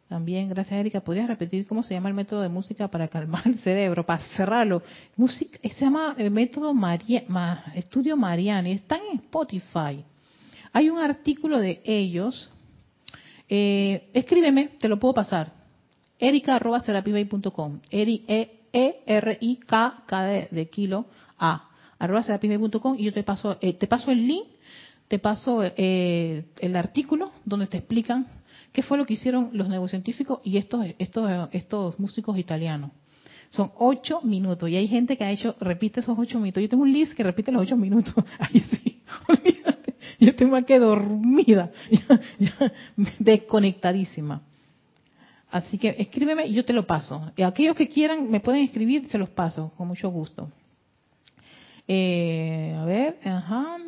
[0.09, 1.01] también, gracias Erika.
[1.01, 4.83] ¿Podrías repetir cómo se llama el método de música para calmar el cerebro, para cerrarlo?
[5.17, 7.25] Música, se llama el eh, método María,
[7.75, 8.73] Estudio Mariani.
[8.73, 10.05] Está en Spotify.
[10.73, 12.51] Hay un artículo de ellos.
[13.49, 15.53] Eh, escríbeme, te lo puedo pasar.
[16.19, 17.81] Erika.com.
[17.91, 18.65] E-R-I-K,
[20.11, 21.07] e de kilo,
[21.39, 22.24] A arroba
[22.98, 24.47] y yo te paso, eh, te paso el link,
[25.09, 28.27] te paso eh, el artículo donde te explican
[28.73, 32.90] qué fue lo que hicieron los neurocientíficos y estos, estos, estos músicos italianos.
[33.51, 36.62] Son ocho minutos y hay gente que ha hecho, repite esos ocho minutos.
[36.62, 38.14] Yo tengo un list que repite los ocho minutos.
[38.39, 39.94] Ahí sí, olvídate.
[40.18, 41.70] Yo estoy más que dormida,
[43.18, 44.43] desconectadísima.
[45.51, 47.32] Así que escríbeme y yo te lo paso.
[47.36, 50.51] Y aquellos que quieran me pueden escribir, se los paso, con mucho gusto.
[51.89, 53.79] Eh, a ver, ajá.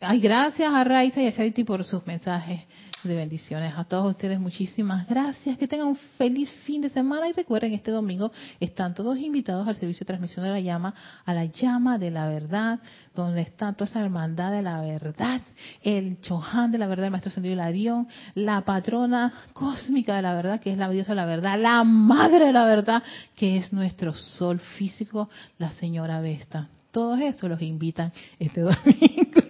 [0.00, 2.60] Ay, gracias a Raiza y a Charity por sus mensajes
[3.06, 3.72] de bendiciones.
[3.76, 5.56] A todos ustedes muchísimas gracias.
[5.58, 9.76] Que tengan un feliz fin de semana y recuerden, este domingo están todos invitados al
[9.76, 12.80] servicio de transmisión de la llama, a la llama de la verdad,
[13.14, 15.40] donde está toda esa hermandad de la verdad,
[15.82, 20.60] el Chohan de la verdad, el Maestro Sendido Hilarión, la patrona cósmica de la verdad,
[20.60, 23.02] que es la diosa de la verdad, la madre de la verdad,
[23.34, 25.28] que es nuestro sol físico,
[25.58, 26.68] la señora Vesta.
[26.90, 29.46] Todos esos los invitan este domingo.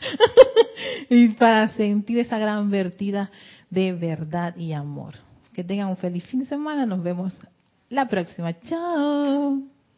[1.10, 3.30] y para sentir esa gran vertida
[3.70, 5.14] de verdad y amor.
[5.52, 6.86] Que tengan un feliz fin de semana.
[6.86, 7.38] Nos vemos
[7.88, 8.52] la próxima.
[8.60, 9.62] Chao.